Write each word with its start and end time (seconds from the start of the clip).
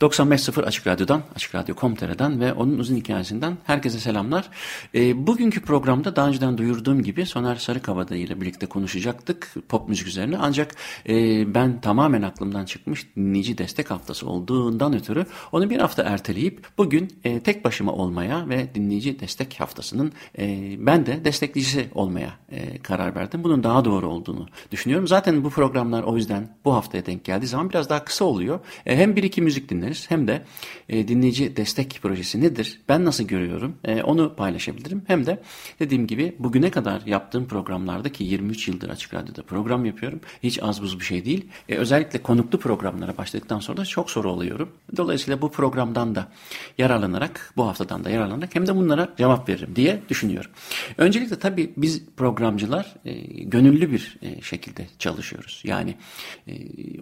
...95.0 0.00 0.62
Açık 0.62 0.86
Radyo'dan, 0.86 1.22
Açık 1.34 1.54
Radyo.com.tr'den 1.54 2.40
ve 2.40 2.52
onun 2.52 2.78
uzun 2.78 2.96
hikayesinden 2.96 3.56
herkese 3.64 3.98
selamlar. 3.98 4.50
E, 4.94 5.26
bugünkü 5.26 5.60
programda 5.62 6.16
daha 6.16 6.28
önceden 6.28 6.58
duyurduğum 6.58 7.02
gibi 7.02 7.26
Soner 7.26 7.56
Sarıkabada 7.56 8.16
ile 8.16 8.40
birlikte 8.40 8.66
konuşacaktık 8.66 9.54
pop 9.68 9.88
müzik 9.88 10.06
üzerine. 10.06 10.36
Ancak 10.40 10.74
e, 11.08 11.14
ben 11.54 11.80
tamamen 11.80 12.22
aklımdan 12.22 12.64
çıkmış 12.64 13.16
dinleyici 13.16 13.58
destek 13.58 13.90
haftası 13.90 14.28
olduğundan 14.28 14.94
ötürü 14.94 15.26
onu 15.52 15.70
bir 15.70 15.78
hafta 15.78 16.02
erteleyip 16.02 16.66
bugün 16.78 17.12
e, 17.24 17.40
tek 17.40 17.64
başıma 17.64 17.92
olmaya 17.92 18.48
ve 18.48 18.74
dinleyici 18.74 19.20
destek 19.20 19.60
haftasının 19.60 20.12
e, 20.38 20.76
ben 20.78 21.06
de 21.06 21.24
destekleyicisi 21.24 21.88
olmaya 21.94 22.34
e, 22.52 22.78
karar 22.78 23.14
verdim. 23.14 23.44
Bunun 23.44 23.62
daha 23.62 23.84
doğru 23.84 24.08
olduğunu 24.08 24.46
düşünüyorum. 24.72 25.06
Zaten 25.06 25.44
bu 25.44 25.50
programlar 25.50 26.02
o 26.02 26.16
yüzden 26.16 26.56
bu 26.64 26.74
haftaya 26.74 27.06
denk 27.06 27.24
geldiği 27.24 27.46
zaman 27.46 27.70
biraz 27.70 27.90
daha 27.90 28.04
kısa 28.04 28.24
oluyor. 28.24 28.60
E, 28.86 28.96
hem 28.96 29.16
bir 29.16 29.22
iki 29.22 29.42
müzik 29.42 29.70
dinleriz 29.86 30.10
hem 30.10 30.28
de 30.28 30.42
e, 30.88 31.08
dinleyici 31.08 31.56
destek 31.56 31.98
projesi 32.02 32.40
nedir? 32.40 32.80
Ben 32.88 33.04
nasıl 33.04 33.24
görüyorum? 33.24 33.76
E, 33.84 34.02
onu 34.02 34.36
paylaşabilirim. 34.36 35.02
Hem 35.06 35.26
de 35.26 35.42
dediğim 35.80 36.06
gibi 36.06 36.36
bugüne 36.38 36.70
kadar 36.70 37.02
yaptığım 37.06 37.48
programlarda 37.48 38.12
ki 38.12 38.24
23 38.24 38.68
yıldır 38.68 38.90
Açık 38.90 39.14
Radyo'da 39.14 39.42
program 39.42 39.84
yapıyorum. 39.84 40.20
Hiç 40.42 40.62
az 40.62 40.82
buz 40.82 41.00
bir 41.00 41.04
şey 41.04 41.24
değil. 41.24 41.46
E, 41.68 41.76
özellikle 41.76 42.22
konuklu 42.22 42.58
programlara 42.58 43.16
başladıktan 43.16 43.60
sonra 43.60 43.78
da 43.78 43.84
çok 43.84 44.10
soru 44.10 44.30
alıyorum. 44.30 44.68
Dolayısıyla 44.96 45.42
bu 45.42 45.50
programdan 45.50 46.14
da 46.14 46.28
yararlanarak, 46.78 47.52
bu 47.56 47.66
haftadan 47.66 48.04
da 48.04 48.10
yararlanarak 48.10 48.54
hem 48.54 48.66
de 48.66 48.76
bunlara 48.76 49.08
cevap 49.18 49.48
veririm 49.48 49.76
diye 49.76 50.00
düşünüyorum. 50.08 50.50
Öncelikle 50.98 51.38
tabii 51.38 51.72
biz 51.76 52.02
programcılar 52.16 52.94
e, 53.04 53.14
gönüllü 53.42 53.92
bir 53.92 54.18
e, 54.22 54.42
şekilde 54.42 54.86
çalışıyoruz. 54.98 55.62
Yani 55.64 55.94
e, 56.48 56.52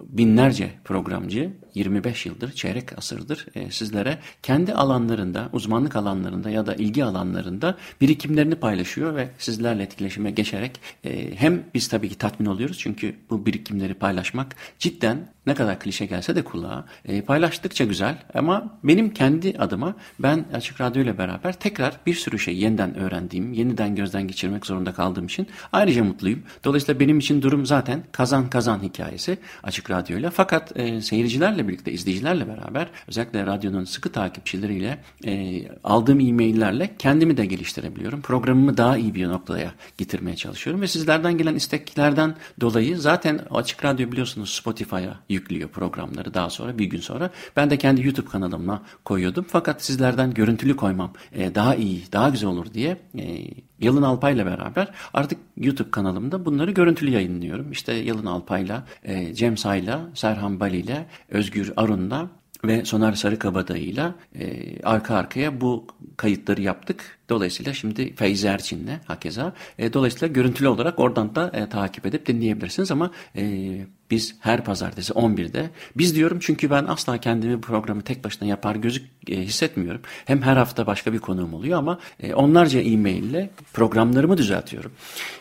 binlerce 0.08 0.70
programcı 0.84 1.52
25 1.74 2.26
yıldır, 2.26 2.52
çeyrek 2.74 2.98
asırdır 2.98 3.46
e, 3.54 3.70
sizlere 3.70 4.18
kendi 4.42 4.74
alanlarında, 4.74 5.48
uzmanlık 5.52 5.96
alanlarında 5.96 6.50
ya 6.50 6.66
da 6.66 6.74
ilgi 6.74 7.04
alanlarında 7.04 7.76
birikimlerini 8.00 8.54
paylaşıyor 8.54 9.14
ve 9.14 9.28
sizlerle 9.38 9.82
etkileşime 9.82 10.30
geçerek 10.30 10.80
e, 11.04 11.36
hem 11.36 11.62
biz 11.74 11.88
tabii 11.88 12.08
ki 12.08 12.18
tatmin 12.18 12.46
oluyoruz 12.46 12.78
çünkü 12.78 13.14
bu 13.30 13.46
birikimleri 13.46 13.94
paylaşmak 13.94 14.56
cidden 14.78 15.28
ne 15.46 15.54
kadar 15.54 15.78
klişe 15.80 16.06
gelse 16.06 16.36
de 16.36 16.44
kulağa 16.44 16.84
e, 17.04 17.22
paylaştıkça 17.22 17.84
güzel 17.84 18.18
ama 18.34 18.78
benim 18.84 19.14
kendi 19.14 19.58
adıma 19.58 19.94
ben 20.18 20.44
Açık 20.54 20.80
Radyo 20.80 21.02
ile 21.02 21.18
beraber 21.18 21.52
tekrar 21.52 22.00
bir 22.06 22.14
sürü 22.14 22.38
şey 22.38 22.56
yeniden 22.56 22.94
öğrendiğim, 22.94 23.52
yeniden 23.52 23.94
gözden 23.94 24.28
geçirmek 24.28 24.66
zorunda 24.66 24.92
kaldığım 24.92 25.26
için 25.26 25.46
ayrıca 25.72 26.04
mutluyum. 26.04 26.42
Dolayısıyla 26.64 27.00
benim 27.00 27.18
için 27.18 27.42
durum 27.42 27.66
zaten 27.66 28.02
kazan 28.12 28.50
kazan 28.50 28.82
hikayesi 28.82 29.38
Açık 29.62 29.90
Radyo 29.90 30.18
ile. 30.18 30.30
Fakat 30.30 30.72
seyircilerle 31.00 31.68
birlikte, 31.68 31.92
izleyicilerle 31.92 32.48
beraber 32.48 32.63
özellikle 33.08 33.46
radyonun 33.46 33.84
sıkı 33.84 34.12
takipçileriyle 34.12 34.98
e, 35.26 35.62
aldığım 35.84 36.20
e-maillerle 36.20 36.94
kendimi 36.98 37.36
de 37.36 37.46
geliştirebiliyorum. 37.46 38.22
Programımı 38.22 38.76
daha 38.76 38.96
iyi 38.96 39.14
bir 39.14 39.28
noktaya 39.28 39.74
getirmeye 39.98 40.36
çalışıyorum 40.36 40.82
ve 40.82 40.88
sizlerden 40.88 41.38
gelen 41.38 41.54
isteklerden 41.54 42.34
dolayı 42.60 42.98
zaten 42.98 43.40
Açık 43.50 43.84
Radyo 43.84 44.12
biliyorsunuz 44.12 44.50
Spotify'a 44.50 45.20
yüklüyor 45.28 45.68
programları 45.68 46.34
daha 46.34 46.50
sonra 46.50 46.78
bir 46.78 46.84
gün 46.84 47.00
sonra. 47.00 47.30
Ben 47.56 47.70
de 47.70 47.78
kendi 47.78 48.06
YouTube 48.06 48.28
kanalıma 48.28 48.82
koyuyordum. 49.04 49.46
Fakat 49.48 49.82
sizlerden 49.82 50.34
görüntülü 50.34 50.76
koymam 50.76 51.12
e, 51.32 51.54
daha 51.54 51.74
iyi, 51.74 52.04
daha 52.12 52.28
güzel 52.28 52.48
olur 52.48 52.66
diye 52.74 52.96
e, 53.18 53.44
Yalın 53.80 54.02
Alpay'la 54.02 54.46
beraber 54.46 54.88
artık 55.14 55.38
YouTube 55.56 55.90
kanalımda 55.90 56.44
bunları 56.44 56.70
görüntülü 56.70 57.10
yayınlıyorum. 57.10 57.72
İşte 57.72 57.92
Yalın 57.92 58.26
Alpay'la, 58.26 58.84
e, 59.04 59.34
Cem 59.34 59.56
Say'la, 59.56 60.00
Serhan 60.14 60.60
Bali'yle, 60.60 61.06
Özgür 61.28 61.72
Arun'la 61.76 62.28
ve 62.66 62.84
Soner 62.84 63.12
Sarıkabadayı'yla 63.12 64.14
e, 64.34 64.82
arka 64.82 65.14
arkaya 65.14 65.60
bu 65.60 65.86
kayıtları 66.16 66.62
yaptık. 66.62 67.18
Dolayısıyla 67.28 67.72
şimdi 67.72 68.14
Feyzi 68.14 68.46
Erçin'le 68.46 69.00
hakeza. 69.06 69.52
E, 69.78 69.92
dolayısıyla 69.92 70.32
görüntülü 70.32 70.68
olarak 70.68 70.98
oradan 70.98 71.34
da 71.34 71.50
e, 71.54 71.68
takip 71.68 72.06
edip 72.06 72.26
dinleyebilirsiniz 72.26 72.90
ama 72.90 73.10
e, 73.36 73.86
biz 74.10 74.36
her 74.40 74.64
pazartesi 74.64 75.12
11'de 75.12 75.70
biz 75.96 76.14
diyorum 76.16 76.38
çünkü 76.40 76.70
ben 76.70 76.84
asla 76.84 77.18
kendimi 77.18 77.60
programı 77.60 78.02
tek 78.02 78.24
başına 78.24 78.48
yapar 78.48 78.76
gözük 78.76 79.06
e, 79.28 79.40
hissetmiyorum. 79.40 80.00
Hem 80.24 80.42
her 80.42 80.56
hafta 80.56 80.86
başka 80.86 81.12
bir 81.12 81.18
konuğum 81.18 81.54
oluyor 81.54 81.78
ama 81.78 81.98
e, 82.20 82.34
onlarca 82.34 82.80
e-mail 82.80 83.22
ile 83.22 83.50
programlarımı 83.72 84.38
düzeltiyorum. 84.38 84.92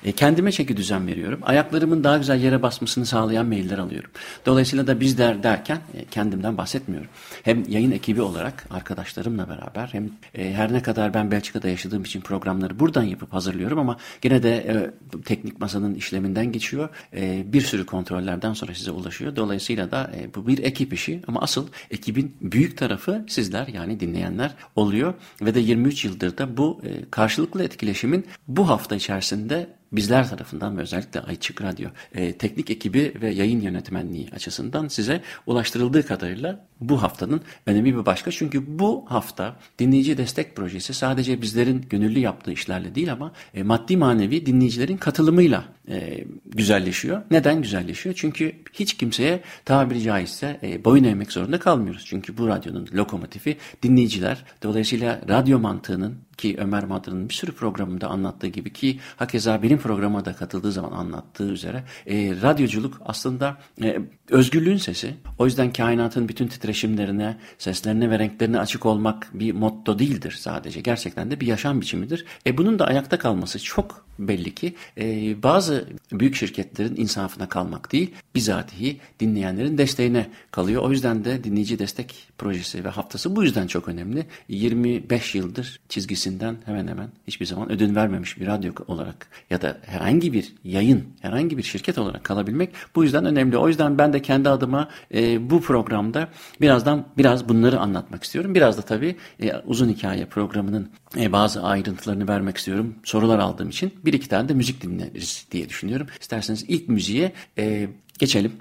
E, 0.05 0.11
kendime 0.11 0.51
çeki 0.51 0.77
düzen 0.77 1.07
veriyorum. 1.07 1.39
Ayaklarımın 1.43 2.03
daha 2.03 2.17
güzel 2.17 2.43
yere 2.43 2.61
basmasını 2.61 3.05
sağlayan 3.05 3.45
mailler 3.45 3.77
alıyorum. 3.77 4.11
Dolayısıyla 4.45 4.87
da 4.87 4.99
biz 4.99 5.17
der 5.17 5.43
derken 5.43 5.77
e, 5.93 6.05
kendimden 6.05 6.57
bahsetmiyorum. 6.57 7.09
Hem 7.43 7.63
yayın 7.69 7.91
ekibi 7.91 8.21
olarak 8.21 8.65
arkadaşlarımla 8.69 9.49
beraber 9.49 9.89
hem 9.91 10.09
e, 10.35 10.53
her 10.53 10.73
ne 10.73 10.81
kadar 10.81 11.13
ben 11.13 11.31
Belçika'da 11.31 11.67
yaşadığım 11.73 12.03
için 12.03 12.21
programları 12.21 12.79
buradan 12.79 13.03
yapıp 13.03 13.33
hazırlıyorum 13.33 13.79
ama 13.79 13.97
gene 14.21 14.43
de 14.43 14.55
e, 14.55 14.73
teknik 15.21 15.59
masanın 15.59 15.95
işleminden 15.95 16.51
geçiyor. 16.51 16.89
E, 17.13 17.53
bir 17.53 17.61
sürü 17.61 17.85
kontrollerden 17.85 18.53
sonra 18.53 18.73
size 18.75 18.91
ulaşıyor. 18.91 19.35
Dolayısıyla 19.35 19.91
da 19.91 20.11
e, 20.15 20.33
bu 20.35 20.47
bir 20.47 20.57
ekip 20.57 20.93
işi 20.93 21.21
ama 21.27 21.41
asıl 21.41 21.67
ekibin 21.91 22.35
büyük 22.41 22.77
tarafı 22.77 23.25
sizler 23.27 23.67
yani 23.67 23.99
dinleyenler 23.99 24.55
oluyor 24.75 25.13
ve 25.41 25.55
de 25.55 25.59
23 25.59 26.05
yıldır 26.05 26.37
da 26.37 26.57
bu 26.57 26.81
e, 26.83 27.09
karşılıklı 27.11 27.63
etkileşimin 27.63 28.25
bu 28.47 28.69
hafta 28.69 28.95
içerisinde 28.95 29.67
bizler 29.93 30.29
tarafından 30.29 30.77
ve 30.77 30.81
özellikle 30.81 31.19
Ayçık 31.19 31.61
Radyo 31.61 31.89
e, 32.13 32.37
teknik 32.37 32.69
ekibi 32.69 33.13
ve 33.21 33.29
yayın 33.29 33.61
yönetmenliği 33.61 34.29
açısından 34.35 34.87
size 34.87 35.21
ulaştırıldığı 35.47 36.05
kadarıyla 36.07 36.65
bu 36.81 37.03
haftanın 37.03 37.41
önemi 37.65 37.95
bir 37.95 38.05
başka. 38.05 38.31
Çünkü 38.31 38.79
bu 38.79 39.05
hafta 39.07 39.55
dinleyici 39.79 40.17
destek 40.17 40.55
projesi 40.55 40.93
sadece 40.93 41.41
bizlerin 41.41 41.85
gönüllü 41.89 42.19
yaptığı 42.19 42.51
işlerle 42.51 42.95
değil 42.95 43.11
ama 43.11 43.31
e, 43.53 43.63
maddi 43.63 43.97
manevi 43.97 44.45
dinleyicilerin 44.45 44.97
katılımıyla 44.97 45.65
e, 45.89 46.23
güzelleşiyor. 46.45 47.21
Neden 47.31 47.61
güzelleşiyor? 47.61 48.15
Çünkü 48.15 48.55
hiç 48.73 48.93
kimseye 48.93 49.41
tabiri 49.65 50.01
caizse 50.01 50.59
e, 50.63 50.85
boyun 50.85 51.03
eğmek 51.03 51.31
zorunda 51.31 51.59
kalmıyoruz. 51.59 52.05
Çünkü 52.05 52.37
bu 52.37 52.47
radyonun 52.47 52.89
lokomotifi 52.93 53.57
dinleyiciler. 53.83 54.43
Dolayısıyla 54.63 55.21
radyo 55.29 55.59
mantığının 55.59 56.17
ki 56.37 56.55
Ömer 56.59 56.83
Madra'nın 56.83 57.29
bir 57.29 57.33
sürü 57.33 57.51
programında 57.51 58.07
anlattığı 58.07 58.47
gibi 58.47 58.73
ki 58.73 58.99
hakeza 59.15 59.63
benim 59.63 59.77
programa 59.77 60.25
da 60.25 60.33
katıldığı 60.33 60.71
zaman 60.71 60.91
anlattığı 60.91 61.49
üzere 61.49 61.83
e, 62.07 62.35
radyoculuk 62.41 63.01
aslında 63.05 63.57
e, 63.83 63.99
özgürlüğün 64.29 64.77
sesi. 64.77 65.15
O 65.37 65.45
yüzden 65.45 65.73
kainatın 65.73 66.29
bütün 66.29 66.47
titreşimlerine, 66.47 67.37
seslerine 67.57 68.09
ve 68.09 68.19
renklerine 68.19 68.59
açık 68.59 68.85
olmak 68.85 69.29
bir 69.33 69.51
motto 69.51 69.99
değildir 69.99 70.31
sadece. 70.39 70.81
Gerçekten 70.81 71.31
de 71.31 71.39
bir 71.39 71.47
yaşam 71.47 71.81
biçimidir. 71.81 72.25
E, 72.47 72.57
bunun 72.57 72.79
da 72.79 72.85
ayakta 72.85 73.19
kalması 73.19 73.63
çok 73.63 74.05
belli 74.19 74.55
ki 74.55 74.75
e, 74.97 75.35
bazı 75.43 75.72
büyük 76.11 76.35
şirketlerin 76.35 76.95
insafına 76.95 77.49
kalmak 77.49 77.91
değil, 77.91 78.11
bizatihi 78.35 78.99
dinleyenlerin 79.19 79.77
desteğine 79.77 80.27
kalıyor. 80.51 80.81
O 80.83 80.91
yüzden 80.91 81.25
de 81.25 81.43
dinleyici 81.43 81.79
destek 81.79 82.27
projesi 82.37 82.83
ve 82.83 82.89
haftası 82.89 83.35
bu 83.35 83.43
yüzden 83.43 83.67
çok 83.67 83.87
önemli. 83.87 84.25
25 84.47 85.35
yıldır 85.35 85.79
çizgisinden 85.89 86.55
hemen 86.65 86.87
hemen 86.87 87.09
hiçbir 87.27 87.45
zaman 87.45 87.71
ödün 87.71 87.95
vermemiş 87.95 88.39
bir 88.39 88.47
radyo 88.47 88.73
olarak 88.87 89.27
ya 89.49 89.61
da 89.61 89.77
herhangi 89.85 90.33
bir 90.33 90.53
yayın, 90.63 91.03
herhangi 91.21 91.57
bir 91.57 91.63
şirket 91.63 91.97
olarak 91.97 92.23
kalabilmek 92.23 92.69
bu 92.95 93.03
yüzden 93.03 93.25
önemli. 93.25 93.57
O 93.57 93.67
yüzden 93.67 93.97
ben 93.97 94.13
de 94.13 94.21
kendi 94.21 94.49
adıma 94.49 94.89
e, 95.13 95.49
bu 95.49 95.61
programda 95.61 96.29
birazdan 96.61 97.05
biraz 97.17 97.49
bunları 97.49 97.79
anlatmak 97.79 98.23
istiyorum. 98.23 98.55
Biraz 98.55 98.77
da 98.77 98.81
tabii 98.81 99.15
e, 99.41 99.53
uzun 99.65 99.89
hikaye 99.89 100.25
programının 100.25 100.89
e, 101.17 101.31
bazı 101.31 101.63
ayrıntılarını 101.63 102.27
vermek 102.27 102.57
istiyorum. 102.57 102.95
Sorular 103.03 103.39
aldığım 103.39 103.69
için 103.69 103.93
bir 104.05 104.13
iki 104.13 104.29
tane 104.29 104.49
de 104.49 104.53
müzik 104.53 104.81
dinleriz 104.81 105.47
diye 105.51 105.62
düşünüyorum. 105.69 106.07
İsterseniz 106.21 106.65
ilk 106.67 106.89
müziğe 106.89 107.31
e, 107.57 107.87
geçelim. 108.19 108.51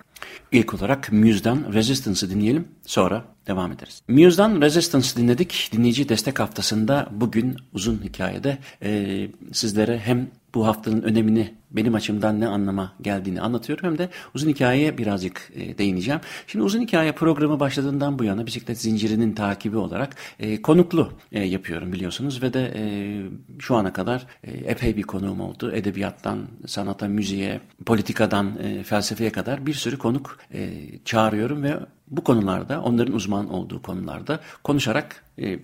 İlk 0.53 0.75
olarak 0.75 1.13
Muse'dan 1.13 1.73
Resistance'ı 1.73 2.31
dinleyelim. 2.31 2.69
Sonra 2.87 3.25
devam 3.47 3.73
ederiz. 3.73 4.03
Muse'dan 4.09 4.63
Resistance 4.63 5.09
dinledik. 5.17 5.71
Dinleyici 5.73 6.09
destek 6.09 6.41
haftasında 6.41 7.09
bugün 7.13 7.57
uzun 7.73 8.03
hikayede 8.05 8.59
e, 8.83 9.29
sizlere 9.53 9.99
hem 9.99 10.31
bu 10.55 10.67
haftanın 10.67 11.03
önemini 11.03 11.55
benim 11.73 11.95
açımdan 11.95 12.41
ne 12.41 12.49
anlama 12.49 12.93
geldiğini 13.03 13.41
anlatıyorum 13.41 13.89
hem 13.89 13.99
de 13.99 14.09
uzun 14.35 14.49
hikayeye 14.49 14.99
birazcık 14.99 15.51
e, 15.55 15.79
değineceğim. 15.79 16.21
Şimdi 16.47 16.65
uzun 16.65 16.81
hikaye 16.81 17.13
programı 17.13 17.61
başladığından 17.61 18.19
bu 18.19 18.25
yana 18.25 18.47
bisiklet 18.47 18.81
zincirinin 18.81 19.33
takibi 19.33 19.77
olarak 19.77 20.17
e, 20.39 20.63
konuklu 20.63 21.13
e, 21.33 21.43
yapıyorum 21.45 21.93
biliyorsunuz 21.93 22.43
ve 22.43 22.53
de 22.53 22.73
e, 22.77 22.83
şu 23.59 23.77
ana 23.77 23.93
kadar 23.93 24.27
e, 24.45 24.51
epey 24.51 24.97
bir 24.97 25.03
konuğum 25.03 25.41
oldu. 25.41 25.73
Edebiyattan, 25.73 26.39
sanata, 26.67 27.09
müziğe, 27.09 27.61
politikadan, 27.87 28.59
e, 28.63 28.83
felsefeye 28.83 29.33
kadar 29.33 29.67
bir 29.67 29.75
sürü 29.75 29.99
konuk 29.99 30.39
e, 30.55 30.71
çağırıyorum 31.05 31.63
ve 31.63 31.77
bu 32.11 32.25
konularda 32.25 32.83
onların 32.83 33.15
uzman 33.15 33.51
olduğu 33.51 33.83
konularda 33.83 34.41
konuşarak 34.65 35.25
e, 35.39 35.59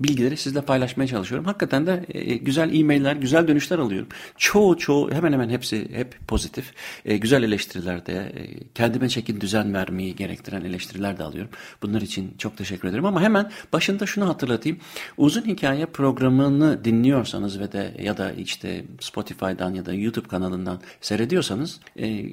bilgileri 0.00 0.36
sizle 0.36 0.60
paylaşmaya 0.60 1.06
çalışıyorum. 1.06 1.46
Hakikaten 1.46 1.86
de 1.86 2.04
e, 2.08 2.36
güzel 2.36 2.80
e-mailler, 2.80 3.16
güzel 3.16 3.48
dönüşler 3.48 3.78
alıyorum. 3.78 4.08
Çoğu 4.36 4.78
çoğu 4.78 5.10
hemen 5.10 5.32
hemen 5.32 5.48
hepsi 5.48 5.88
hep 5.92 6.28
pozitif. 6.28 6.72
E, 7.04 7.16
güzel 7.16 7.42
eleştiriler 7.42 8.06
de, 8.06 8.12
e, 8.12 8.42
kendime 8.74 9.08
çekin 9.08 9.40
düzen 9.40 9.74
vermeyi 9.74 10.16
gerektiren 10.16 10.64
eleştiriler 10.64 11.18
de 11.18 11.22
alıyorum. 11.22 11.50
Bunlar 11.82 12.00
için 12.00 12.34
çok 12.38 12.56
teşekkür 12.56 12.88
ederim 12.88 13.04
ama 13.04 13.22
hemen 13.22 13.50
başında 13.72 14.06
şunu 14.06 14.28
hatırlatayım. 14.28 14.78
Uzun 15.16 15.42
hikaye 15.42 15.86
programını 15.86 16.84
dinliyorsanız 16.84 17.60
ve 17.60 17.72
de 17.72 17.94
ya 18.02 18.16
da 18.16 18.32
işte 18.32 18.84
Spotify'dan 19.00 19.74
ya 19.74 19.86
da 19.86 19.94
YouTube 19.94 20.28
kanalından 20.28 20.80
seyrediyorsanız 21.00 21.80
e, 21.98 22.24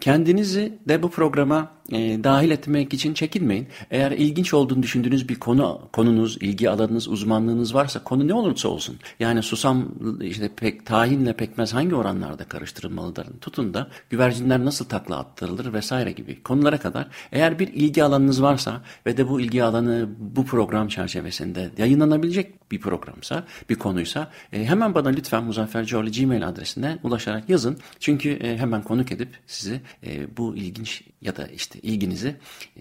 kendinizi 0.00 0.78
de 0.88 1.02
bu 1.02 1.10
programa 1.10 1.72
e, 1.92 2.24
dahil 2.24 2.50
etmek 2.50 2.94
için 2.94 3.14
çekinmeyin. 3.14 3.66
Eğer 3.90 4.12
ilginç 4.12 4.54
olduğunu 4.54 4.82
düşündüğünüz 4.82 5.28
bir 5.28 5.34
konu 5.34 5.88
konunuz, 5.92 6.38
ilgi 6.40 6.70
alanınız, 6.96 7.08
uzmanlığınız 7.08 7.74
varsa 7.74 8.04
konu 8.04 8.28
ne 8.28 8.34
olursa 8.34 8.68
olsun. 8.68 8.96
Yani 9.20 9.42
susam 9.42 9.88
işte 10.20 10.48
pek 10.56 10.86
tahinle 10.86 11.32
pekmez 11.32 11.74
hangi 11.74 11.94
oranlarda 11.94 12.44
karıştırılmalıdır? 12.44 13.26
Tutun 13.40 13.74
da 13.74 13.88
güvercinler 14.10 14.64
nasıl 14.64 14.84
takla 14.84 15.18
attırılır 15.18 15.72
vesaire 15.72 16.12
gibi 16.12 16.42
konulara 16.42 16.78
kadar 16.78 17.08
eğer 17.32 17.58
bir 17.58 17.68
ilgi 17.68 18.04
alanınız 18.04 18.42
varsa 18.42 18.82
ve 19.06 19.16
de 19.16 19.28
bu 19.28 19.40
ilgi 19.40 19.62
alanı 19.62 20.08
bu 20.18 20.44
program 20.44 20.88
çerçevesinde 20.88 21.70
yayınlanabilecek 21.78 22.70
bir 22.70 22.80
programsa, 22.80 23.44
bir 23.70 23.74
konuysa 23.74 24.30
e, 24.52 24.64
hemen 24.64 24.94
bana 24.94 25.08
lütfen 25.08 25.44
Muzaffer 25.44 25.84
Coğlu 25.84 26.10
Gmail 26.10 26.48
adresine 26.48 26.98
ulaşarak 27.02 27.48
yazın. 27.48 27.78
Çünkü 28.00 28.30
e, 28.30 28.58
hemen 28.58 28.82
konuk 28.82 29.12
edip 29.12 29.28
sizi 29.46 29.80
e, 30.06 30.36
bu 30.36 30.56
ilginç 30.56 31.02
ya 31.20 31.36
da 31.36 31.46
işte 31.46 31.78
ilginizi 31.80 32.36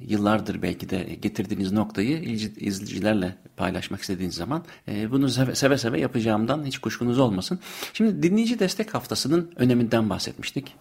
yıllardır 0.08 0.62
belki 0.62 0.90
de 0.90 1.18
getirdiğiniz 1.22 1.72
noktayı 1.72 2.24
izleyicilerle 2.24 3.36
paylaşmak 3.58 4.02
istediğiniz 4.06 4.36
zaman 4.36 4.64
e, 4.88 5.12
bunu 5.12 5.30
seve 5.30 5.78
seve 5.78 6.00
yapacağımdan 6.00 6.66
hiç 6.66 6.78
kuşkunuz 6.78 7.20
olmasın. 7.20 7.60
Şimdi 7.94 8.24
dinleyici 8.24 8.60
destek 8.60 8.94
haftasının 8.94 9.52
öneminden 9.56 10.10
bahsetmiştik. 10.10 10.76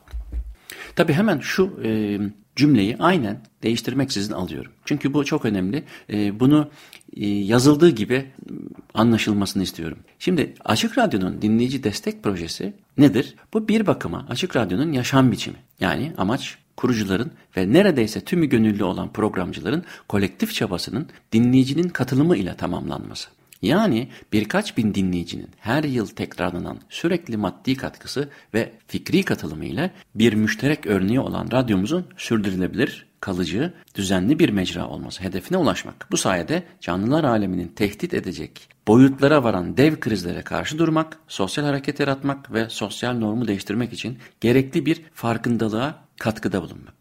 Tabi 0.97 1.13
hemen 1.13 1.39
şu 1.39 1.81
e, 1.85 2.19
cümleyi 2.57 2.97
aynen 2.99 3.41
değiştirmeksizin 3.63 4.33
alıyorum. 4.33 4.73
Çünkü 4.85 5.15
bu 5.15 5.25
çok 5.25 5.45
önemli. 5.45 5.85
E, 6.13 6.41
bunu 6.41 6.69
e, 7.17 7.29
yazıldığı 7.29 7.91
gibi 7.91 8.27
anlaşılmasını 8.95 9.63
istiyorum. 9.63 9.99
Şimdi 10.19 10.55
Açık 10.65 10.99
Radyo'nun 10.99 11.43
dinleyici 11.43 11.85
destek 11.85 12.23
projesi 12.23 12.75
nedir? 12.99 13.35
Bu 13.53 13.69
bir 13.69 13.87
bakıma 13.87 14.27
Açık 14.29 14.57
Radyo'nun 14.57 14.93
yaşam 14.93 15.33
biçimi. 15.33 15.57
Yani 15.81 16.13
amaç 16.19 16.59
kurucuların 16.77 17.33
ve 17.57 17.73
neredeyse 17.73 18.21
tümü 18.21 18.47
gönüllü 18.47 18.85
olan 18.85 19.13
programcıların 19.13 19.85
kolektif 20.09 20.55
çabasının 20.55 21.09
dinleyicinin 21.33 21.89
katılımı 21.89 22.37
ile 22.37 22.55
tamamlanması. 22.57 23.31
Yani 23.63 24.09
birkaç 24.33 24.77
bin 24.77 24.95
dinleyicinin 24.95 25.49
her 25.59 25.85
yıl 25.85 26.07
tekrarlanan 26.07 26.79
sürekli 26.89 27.37
maddi 27.37 27.77
katkısı 27.77 28.29
ve 28.55 28.73
fikri 28.87 29.23
katılımı 29.23 29.65
ile 29.65 29.91
bir 30.15 30.33
müşterek 30.33 30.87
örneği 30.87 31.21
olan 31.21 31.49
radyomuzun 31.53 32.07
sürdürülebilir, 32.17 33.07
kalıcı, 33.21 33.75
düzenli 33.95 34.39
bir 34.39 34.49
mecra 34.49 34.89
olması 34.89 35.23
hedefine 35.23 35.59
ulaşmak. 35.59 36.09
Bu 36.11 36.17
sayede 36.17 36.63
canlılar 36.81 37.25
aleminin 37.25 37.69
tehdit 37.69 38.15
edecek 38.15 38.74
boyutlara 38.89 39.45
varan 39.45 39.77
dev 39.77 40.01
krizlere 40.01 40.43
karşı 40.43 40.79
durmak, 40.79 41.19
sosyal 41.29 41.65
hareket 41.65 42.01
yaratmak 42.01 42.53
ve 42.53 42.69
sosyal 42.69 43.15
normu 43.15 43.49
değiştirmek 43.49 43.93
için 43.93 44.19
gerekli 44.41 44.87
bir 44.87 45.03
farkındalığa 45.15 45.95
katkıda 46.19 46.63
bulunmak. 46.63 46.95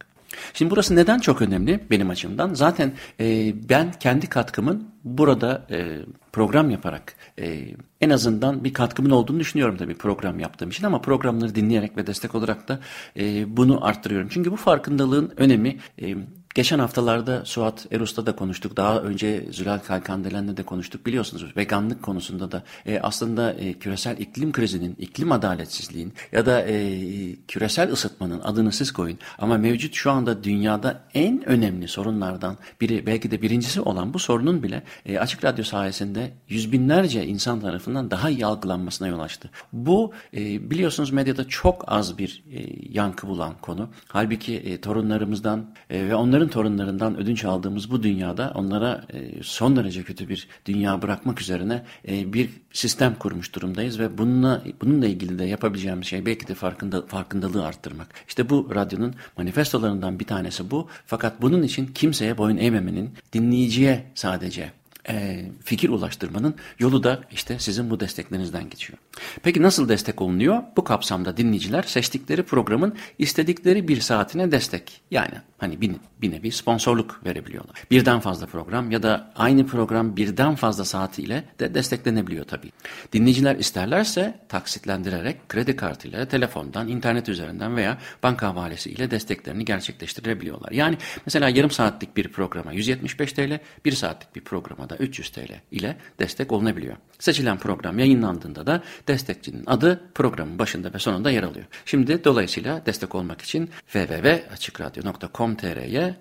Şimdi 0.54 0.72
burası 0.72 0.96
neden 0.96 1.20
çok 1.20 1.42
önemli 1.42 1.80
benim 1.90 2.10
açımdan? 2.10 2.54
Zaten 2.54 2.94
e, 3.20 3.54
ben 3.70 3.92
kendi 3.92 4.30
katkımın 4.30 4.88
burada 5.04 5.66
e, 5.72 6.00
program 6.32 6.70
yaparak 6.70 7.16
e, 7.40 7.66
en 8.02 8.10
azından 8.10 8.64
bir 8.64 8.74
katkımın 8.74 9.10
olduğunu 9.10 9.40
düşünüyorum 9.40 9.78
tabii 9.78 9.96
program 9.96 10.40
yaptığım 10.40 10.70
için 10.70 10.86
ama 10.86 11.02
programları 11.02 11.56
dinleyerek 11.56 11.98
ve 11.98 12.08
destek 12.08 12.36
olarak 12.36 12.68
da 12.68 12.80
e, 13.20 13.58
bunu 13.58 13.86
arttırıyorum. 13.86 14.28
Çünkü 14.32 14.52
bu 14.52 14.56
farkındalığın 14.56 15.34
önemi 15.38 15.78
e, 16.02 16.16
Geçen 16.56 16.80
haftalarda 16.80 17.46
Suat 17.46 17.88
Erus'ta 17.92 18.26
da 18.26 18.36
konuştuk. 18.36 18.78
Daha 18.78 19.00
önce 19.00 19.46
Zülal 19.52 19.80
Kalkandelen'le 19.80 20.58
de 20.58 20.64
konuştuk. 20.64 21.06
Biliyorsunuz 21.06 21.58
veganlık 21.58 22.04
konusunda 22.04 22.52
da 22.52 22.64
e, 22.86 23.00
aslında 23.00 23.54
e, 23.54 23.74
küresel 23.74 24.18
iklim 24.18 24.52
krizinin, 24.52 24.96
iklim 25.00 25.32
adaletsizliğin 25.32 26.14
ya 26.32 26.46
da 26.46 26.62
e, 26.62 27.00
küresel 27.48 27.92
ısıtmanın 27.92 28.40
adını 28.40 28.72
siz 28.72 28.92
koyun. 28.92 29.18
Ama 29.38 29.58
mevcut 29.58 29.94
şu 29.94 30.12
anda 30.12 30.44
dünyada 30.44 31.02
en 31.14 31.50
önemli 31.50 31.88
sorunlardan 31.88 32.58
biri 32.82 33.06
belki 33.06 33.32
de 33.32 33.42
birincisi 33.42 33.82
olan 33.82 34.14
bu 34.14 34.20
sorunun 34.20 34.64
bile 34.64 34.84
e, 35.06 35.20
Açık 35.20 35.46
Radyo 35.46 35.64
sayesinde 35.64 36.32
yüz 36.50 36.72
binlerce 36.72 37.26
insan 37.26 37.62
tarafından 37.62 38.12
daha 38.12 38.30
iyi 38.30 38.46
algılanmasına 38.46 39.08
yol 39.08 39.20
açtı. 39.20 39.50
Bu 39.74 40.14
e, 40.34 40.70
biliyorsunuz 40.72 41.12
medyada 41.12 41.48
çok 41.48 41.84
az 41.88 42.18
bir 42.18 42.44
e, 42.52 42.66
yankı 42.90 43.28
bulan 43.28 43.54
konu. 43.62 43.90
Halbuki 44.08 44.56
e, 44.56 44.82
torunlarımızdan 44.82 45.66
e, 45.90 46.10
ve 46.10 46.16
onların 46.16 46.43
torunlarından 46.48 47.18
ödünç 47.18 47.46
aldığımız 47.46 47.92
bu 47.92 48.04
dünyada 48.04 48.52
onlara 48.56 49.06
e, 49.14 49.44
son 49.44 49.76
derece 49.76 50.04
kötü 50.04 50.30
bir 50.30 50.48
dünya 50.66 51.02
bırakmak 51.02 51.42
üzerine 51.42 51.84
e, 52.08 52.34
bir 52.34 52.50
sistem 52.74 53.16
kurmuş 53.16 53.56
durumdayız 53.56 54.00
ve 54.00 54.18
bununla 54.18 54.62
bununla 54.82 55.08
ilgili 55.08 55.40
de 55.40 55.46
yapabileceğimiz 55.46 56.08
şey 56.08 56.26
belki 56.26 56.48
de 56.48 56.54
farkında, 56.54 57.06
farkındalığı 57.06 57.66
arttırmak. 57.66 58.08
İşte 58.28 58.50
bu 58.50 58.72
radyonun 58.76 59.16
manifestolarından 59.38 60.20
bir 60.20 60.26
tanesi 60.26 60.72
bu. 60.72 60.88
Fakat 61.06 61.42
bunun 61.42 61.64
için 61.64 61.86
kimseye 61.86 62.38
boyun 62.38 62.58
eğmemenin, 62.58 63.10
dinleyiciye 63.34 64.04
sadece 64.16 64.72
e, 65.10 65.46
fikir 65.64 65.90
ulaştırmanın 65.90 66.56
yolu 66.80 67.04
da 67.04 67.22
işte 67.32 67.60
sizin 67.60 67.90
bu 67.90 68.00
desteklerinizden 68.00 68.70
geçiyor. 68.70 69.00
Peki 69.44 69.62
nasıl 69.62 69.90
destek 69.90 70.22
olunuyor? 70.22 70.64
Bu 70.78 70.84
kapsamda 70.84 71.38
dinleyiciler 71.38 71.84
seçtikleri 71.84 72.44
programın 72.44 72.96
istedikleri 73.20 73.88
bir 73.88 74.02
saatine 74.02 74.52
destek. 74.52 75.02
Yani 75.12 75.34
hani 75.58 75.82
bir, 75.82 75.92
bir 76.22 76.32
nevi 76.32 76.52
sponsorluk 76.52 77.22
verebiliyorlar. 77.26 77.84
Birden 77.92 78.20
fazla 78.20 78.46
program 78.46 78.92
ya 78.92 79.04
da 79.04 79.32
aynı 79.36 79.68
program 79.68 80.16
birden 80.16 80.56
fazla 80.56 80.86
saatiyle 80.86 81.44
de 81.60 81.74
desteklenebiliyor 81.74 82.46
tabii. 82.46 82.72
Dinleyiciler 83.14 83.56
isterlerse 83.56 84.40
taksitlendirerek 84.50 85.50
kredi 85.50 85.76
kartıyla, 85.76 86.26
telefondan, 86.26 86.88
internet 86.88 87.30
üzerinden 87.30 87.76
veya 87.76 87.98
banka 88.24 88.48
havalesi 88.48 88.92
ile 88.92 89.12
desteklerini 89.12 89.66
gerçekleştirebiliyorlar. 89.66 90.72
Yani 90.72 90.98
mesela 91.26 91.50
yarım 91.50 91.72
saatlik 91.72 92.18
bir 92.18 92.28
programa 92.28 92.74
175 92.74 93.34
TL, 93.34 93.60
bir 93.86 93.92
saatlik 93.92 94.36
bir 94.36 94.42
programa 94.42 94.90
da 94.90 94.93
300 95.00 95.30
TL 95.30 95.52
ile 95.72 95.98
destek 96.20 96.52
olunabiliyor. 96.52 96.96
Seçilen 97.20 97.58
program 97.58 98.00
yayınlandığında 98.00 98.68
da 98.68 98.84
destekçinin 99.08 99.64
adı 99.68 100.02
programın 100.16 100.60
başında 100.60 100.94
ve 100.94 101.00
sonunda 101.00 101.32
yer 101.32 101.44
alıyor. 101.44 101.66
Şimdi 101.86 102.24
dolayısıyla 102.24 102.86
destek 102.86 103.16
olmak 103.16 103.42
için 103.42 103.70
www.açıkradyo.com.tr'ye 103.88 106.16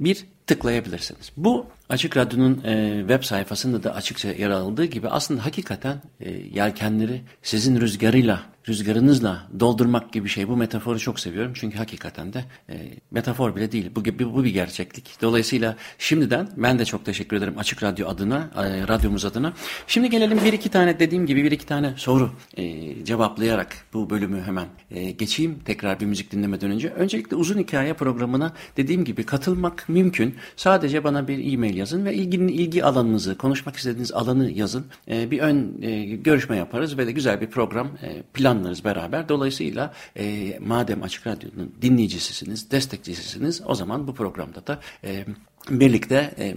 bir 0.00 0.26
tıklayabilirsiniz. 0.46 1.32
Bu 1.36 1.66
Açık 1.88 2.16
Radyo'nun 2.16 2.64
e, 2.64 2.98
web 3.00 3.22
sayfasında 3.22 3.82
da 3.82 3.94
açıkça 3.94 4.28
yer 4.28 4.50
aldığı 4.50 4.84
gibi 4.84 5.08
aslında 5.08 5.44
hakikaten 5.44 6.02
e, 6.20 6.30
yelkenleri 6.30 7.22
sizin 7.42 7.80
rüzgarıyla, 7.80 8.42
rüzgarınızla 8.68 9.48
doldurmak 9.60 10.12
gibi 10.12 10.24
bir 10.24 10.30
şey. 10.30 10.48
Bu 10.48 10.56
metaforu 10.56 10.98
çok 10.98 11.20
seviyorum 11.20 11.52
çünkü 11.54 11.78
hakikaten 11.78 12.32
de 12.32 12.44
e, 12.68 12.74
metafor 13.10 13.56
bile 13.56 13.72
değil. 13.72 13.90
Bu, 13.96 14.04
bu, 14.04 14.34
bu 14.34 14.44
bir 14.44 14.50
gerçeklik. 14.50 15.22
Dolayısıyla 15.22 15.76
şimdiden 15.98 16.48
ben 16.56 16.78
de 16.78 16.84
çok 16.84 17.04
teşekkür 17.04 17.36
ederim 17.36 17.58
Açık 17.58 17.82
Radyo 17.82 18.08
adına, 18.08 18.50
e, 18.56 18.88
radyomuz 18.88 19.24
adına. 19.24 19.52
Şimdi 19.86 20.10
gelelim 20.10 20.40
bir 20.44 20.52
iki 20.52 20.68
tane 20.68 20.98
dediğim 20.98 21.26
gibi 21.26 21.44
bir 21.44 21.52
iki 21.52 21.66
tane 21.66 21.94
soru 21.96 22.30
e, 22.56 23.04
cevaplayarak 23.04 23.76
bu 23.92 24.10
bölümü 24.10 24.42
hemen 24.42 24.66
e, 24.90 25.10
geçeyim. 25.10 25.58
Tekrar 25.64 26.00
bir 26.00 26.06
müzik 26.06 26.32
dinlemeden 26.32 26.70
önce. 26.70 26.88
Öncelikle 26.88 27.36
uzun 27.36 27.58
hikaye 27.58 27.94
programına 27.94 28.52
dediğim 28.76 29.04
gibi 29.04 29.26
katılmak 29.26 29.88
mümkün. 29.88 30.33
Sadece 30.56 31.04
bana 31.04 31.28
bir 31.28 31.52
e-mail 31.52 31.74
mail 31.74 31.76
yazın 31.76 32.04
ve 32.04 32.14
ilginin 32.14 32.48
ilgi 32.48 32.84
alanınızı, 32.84 33.38
konuşmak 33.38 33.76
istediğiniz 33.76 34.12
alanı 34.12 34.50
yazın. 34.50 34.86
E, 35.08 35.30
bir 35.30 35.38
ön 35.38 35.82
e, 35.82 36.04
görüşme 36.04 36.56
yaparız 36.56 36.98
ve 36.98 37.06
de 37.06 37.12
güzel 37.12 37.40
bir 37.40 37.46
program 37.46 37.88
e, 38.02 38.22
planlarız 38.22 38.84
beraber. 38.84 39.28
Dolayısıyla 39.28 39.92
e, 40.16 40.58
madem 40.60 41.02
Açık 41.02 41.26
Radyo'nun 41.26 41.74
dinleyicisisiniz, 41.82 42.70
destekçisisiniz 42.70 43.62
o 43.66 43.74
zaman 43.74 44.06
bu 44.06 44.14
programda 44.14 44.66
da 44.66 44.80
e, 45.04 45.24
birlikte 45.70 46.34
e, 46.38 46.54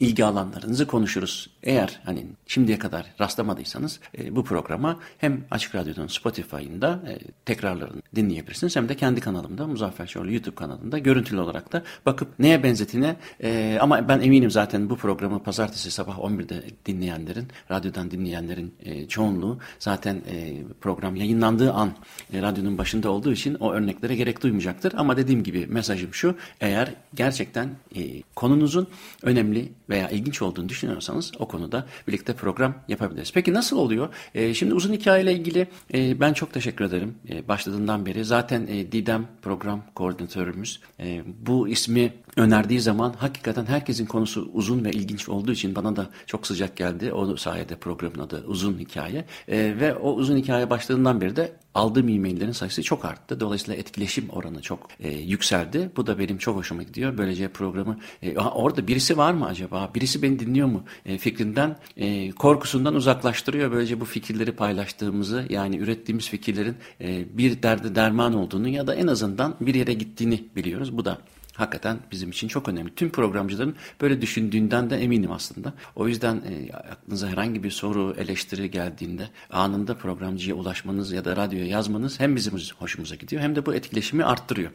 ilgi 0.00 0.24
alanlarınızı 0.24 0.86
konuşuruz. 0.86 1.50
Eğer 1.66 2.00
hani 2.04 2.26
şimdiye 2.46 2.78
kadar 2.78 3.06
rastlamadıysanız 3.20 4.00
e, 4.18 4.36
bu 4.36 4.44
programa 4.44 5.00
hem 5.18 5.44
Açık 5.50 5.74
Radyo'dan 5.74 6.06
Spotify'ında 6.06 7.02
e, 7.08 7.18
tekrarlarını 7.44 8.02
dinleyebilirsiniz 8.14 8.76
hem 8.76 8.88
de 8.88 8.96
kendi 8.96 9.20
kanalımda 9.20 9.66
Muzaffer 9.66 10.06
Şoğlu 10.06 10.32
YouTube 10.32 10.54
kanalında 10.54 10.98
görüntülü 10.98 11.40
olarak 11.40 11.72
da 11.72 11.82
bakıp 12.06 12.38
neye 12.38 12.62
benzetine 12.62 13.16
e, 13.42 13.78
ama 13.80 14.08
ben 14.08 14.20
eminim 14.20 14.50
zaten 14.50 14.90
bu 14.90 14.96
programı 14.96 15.42
pazartesi 15.42 15.90
sabah 15.90 16.18
11'de 16.18 16.64
dinleyenlerin, 16.86 17.48
radyodan 17.70 18.10
dinleyenlerin 18.10 18.74
e, 18.80 19.08
çoğunluğu 19.08 19.58
zaten 19.78 20.14
e, 20.14 20.62
program 20.80 21.16
yayınlandığı 21.16 21.72
an 21.72 21.90
e, 22.32 22.42
radyonun 22.42 22.78
başında 22.78 23.10
olduğu 23.10 23.32
için 23.32 23.54
o 23.54 23.72
örneklere 23.72 24.16
gerek 24.16 24.42
duymayacaktır. 24.42 24.92
Ama 24.96 25.16
dediğim 25.16 25.42
gibi 25.42 25.66
mesajım 25.66 26.14
şu, 26.14 26.36
eğer 26.60 26.94
gerçekten 27.14 27.68
e, 27.96 28.22
konunuzun 28.22 28.88
önemli 29.22 29.72
veya 29.88 30.08
ilginç 30.10 30.42
olduğunu 30.42 30.68
düşünüyorsanız 30.68 31.32
o 31.38 31.48
konuda 31.56 31.86
birlikte 32.08 32.32
program 32.32 32.74
yapabiliriz. 32.88 33.32
Peki 33.32 33.54
nasıl 33.54 33.76
oluyor? 33.76 34.08
E, 34.34 34.54
şimdi 34.54 34.74
uzun 34.74 34.92
hikayeyle 34.92 35.32
ilgili 35.32 35.66
e, 35.94 36.20
ben 36.20 36.32
çok 36.32 36.52
teşekkür 36.52 36.84
ederim. 36.84 37.14
E, 37.28 37.48
başladığından 37.48 38.06
beri 38.06 38.24
zaten 38.24 38.66
e, 38.66 38.92
Didem 38.92 39.26
program 39.42 39.82
koordinatörümüz 39.94 40.80
e, 41.00 41.22
bu 41.46 41.68
ismi 41.68 42.12
önerdiği 42.36 42.80
zaman 42.80 43.14
hakikaten 43.18 43.66
herkesin 43.66 44.06
konusu 44.06 44.50
uzun 44.52 44.84
ve 44.84 44.90
ilginç 44.90 45.28
olduğu 45.28 45.52
için 45.52 45.74
bana 45.74 45.96
da 45.96 46.10
çok 46.26 46.46
sıcak 46.46 46.76
geldi. 46.76 47.12
O 47.12 47.36
sayede 47.36 47.76
programın 47.76 48.18
adı 48.18 48.44
uzun 48.46 48.78
hikaye 48.78 49.24
e, 49.48 49.58
ve 49.80 49.94
o 49.94 50.12
uzun 50.12 50.36
hikaye 50.36 50.70
başladığından 50.70 51.20
beri 51.20 51.36
de 51.36 51.52
aldığım 51.74 52.08
e-maillerin 52.08 52.52
sayısı 52.52 52.82
çok 52.82 53.04
arttı. 53.04 53.40
Dolayısıyla 53.40 53.80
etkileşim 53.80 54.28
oranı 54.28 54.62
çok 54.62 54.88
e, 55.00 55.08
yükseldi. 55.08 55.90
Bu 55.96 56.06
da 56.06 56.18
benim 56.18 56.38
çok 56.38 56.56
hoşuma 56.56 56.82
gidiyor. 56.82 57.18
Böylece 57.18 57.48
programı 57.48 57.98
e, 58.22 58.38
orada 58.38 58.86
birisi 58.86 59.16
var 59.16 59.32
mı 59.32 59.46
acaba? 59.46 59.90
Birisi 59.94 60.22
beni 60.22 60.38
dinliyor 60.38 60.68
mu? 60.68 60.84
E, 61.06 61.18
fikrinden 61.18 61.76
e, 61.96 62.30
korkusundan 62.30 62.94
uzaklaştırıyor. 62.94 63.72
Böylece 63.72 64.00
bu 64.00 64.04
fikirleri 64.04 64.52
paylaştığımızı 64.52 65.46
yani 65.48 65.76
ürettiğimiz 65.76 66.28
fikirlerin 66.28 66.76
e, 67.00 67.38
bir 67.38 67.62
derde 67.62 67.94
derman 67.94 68.34
olduğunu 68.34 68.68
ya 68.68 68.86
da 68.86 68.94
en 68.94 69.06
azından 69.06 69.54
bir 69.60 69.74
yere 69.74 69.94
gittiğini 69.94 70.44
biliyoruz. 70.56 70.96
Bu 70.96 71.04
da 71.04 71.18
hakikaten 71.56 71.98
bizim 72.12 72.30
için 72.30 72.48
çok 72.48 72.68
önemli. 72.68 72.94
Tüm 72.94 73.10
programcıların 73.10 73.76
böyle 74.00 74.20
düşündüğünden 74.20 74.90
de 74.90 74.96
eminim 74.96 75.32
aslında. 75.32 75.74
O 75.96 76.08
yüzden 76.08 76.36
e, 76.36 76.72
aklınıza 76.72 77.28
herhangi 77.28 77.62
bir 77.62 77.70
soru, 77.70 78.14
eleştiri 78.18 78.70
geldiğinde 78.70 79.28
anında 79.50 79.94
programcıya 79.94 80.56
ulaşmanız 80.56 81.12
ya 81.12 81.24
da 81.24 81.36
radyoya 81.36 81.66
yazmanız 81.66 82.20
hem 82.20 82.36
bizim 82.36 82.52
hoşumuza 82.78 83.14
gidiyor 83.14 83.42
hem 83.42 83.56
de 83.56 83.66
bu 83.66 83.74
etkileşimi 83.74 84.24
arttırıyor. 84.24 84.70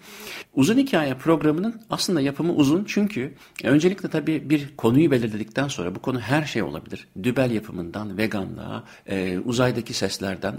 Uzun 0.53 0.77
hikaye 0.77 1.13
programının 1.13 1.81
aslında 1.89 2.21
yapımı 2.21 2.53
uzun 2.53 2.83
çünkü 2.87 3.33
öncelikle 3.63 4.09
tabii 4.09 4.49
bir 4.49 4.75
konuyu 4.77 5.11
belirledikten 5.11 5.67
sonra 5.67 5.95
bu 5.95 5.99
konu 5.99 6.19
her 6.19 6.45
şey 6.45 6.63
olabilir. 6.63 7.07
Dübel 7.23 7.51
yapımından 7.51 8.17
veganlığa, 8.17 8.83
e, 9.07 9.39
uzaydaki 9.39 9.93
seslerden 9.93 10.55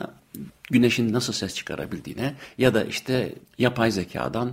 güneşin 0.71 1.13
nasıl 1.13 1.33
ses 1.33 1.55
çıkarabildiğine 1.55 2.35
ya 2.59 2.75
da 2.75 2.85
işte 2.85 3.35
yapay 3.59 3.91
zekadan 3.91 4.53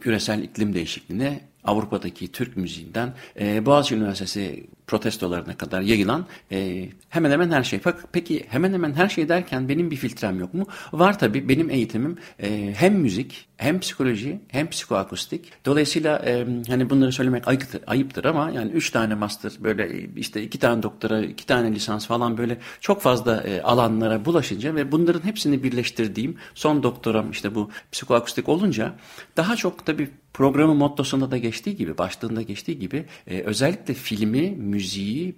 küresel 0.00 0.42
iklim 0.42 0.74
değişikliğine 0.74 1.40
Avrupa'daki 1.64 2.32
Türk 2.32 2.56
müziğinden 2.56 3.14
e, 3.40 3.66
Boğaziçi 3.66 3.94
Üniversitesi 3.94 4.66
protestolarına 4.90 5.56
kadar 5.56 5.80
yayılan 5.80 6.26
e, 6.52 6.88
hemen 7.08 7.30
hemen 7.30 7.50
her 7.50 7.62
şey. 7.62 7.80
Peki 8.12 8.46
hemen 8.48 8.72
hemen 8.72 8.92
her 8.92 9.08
şey 9.08 9.28
derken 9.28 9.68
benim 9.68 9.90
bir 9.90 9.96
filtrem 9.96 10.40
yok 10.40 10.54
mu? 10.54 10.66
Var 10.92 11.18
tabii 11.18 11.48
benim 11.48 11.70
eğitimim 11.70 12.16
e, 12.42 12.74
hem 12.76 12.94
müzik 12.94 13.46
hem 13.56 13.80
psikoloji 13.80 14.40
hem 14.48 14.70
psikoakustik. 14.70 15.52
Dolayısıyla 15.64 16.18
e, 16.26 16.46
hani 16.68 16.90
bunları 16.90 17.12
söylemek 17.12 17.48
ayıptır, 17.86 18.24
ama 18.24 18.50
yani 18.50 18.70
üç 18.70 18.90
tane 18.90 19.14
master 19.14 19.52
böyle 19.60 20.08
işte 20.16 20.42
iki 20.42 20.58
tane 20.58 20.82
doktora 20.82 21.20
iki 21.20 21.46
tane 21.46 21.74
lisans 21.74 22.06
falan 22.06 22.38
böyle 22.38 22.58
çok 22.80 23.02
fazla 23.02 23.42
e, 23.42 23.62
alanlara 23.62 24.24
bulaşınca 24.24 24.74
ve 24.74 24.92
bunların 24.92 25.24
hepsini 25.24 25.62
birleştirdiğim 25.62 26.36
son 26.54 26.82
doktoram 26.82 27.30
işte 27.30 27.54
bu 27.54 27.70
psikoakustik 27.92 28.48
olunca 28.48 28.94
daha 29.36 29.56
çok 29.56 29.86
tabii 29.86 30.10
programın 30.34 30.76
mottosunda 30.76 31.30
da 31.30 31.36
geçtiği 31.36 31.76
gibi, 31.76 31.98
başlığında 31.98 32.42
geçtiği 32.42 32.78
gibi 32.78 33.04
e, 33.26 33.40
özellikle 33.40 33.94
filmi, 33.94 34.50
müziği, 34.50 34.79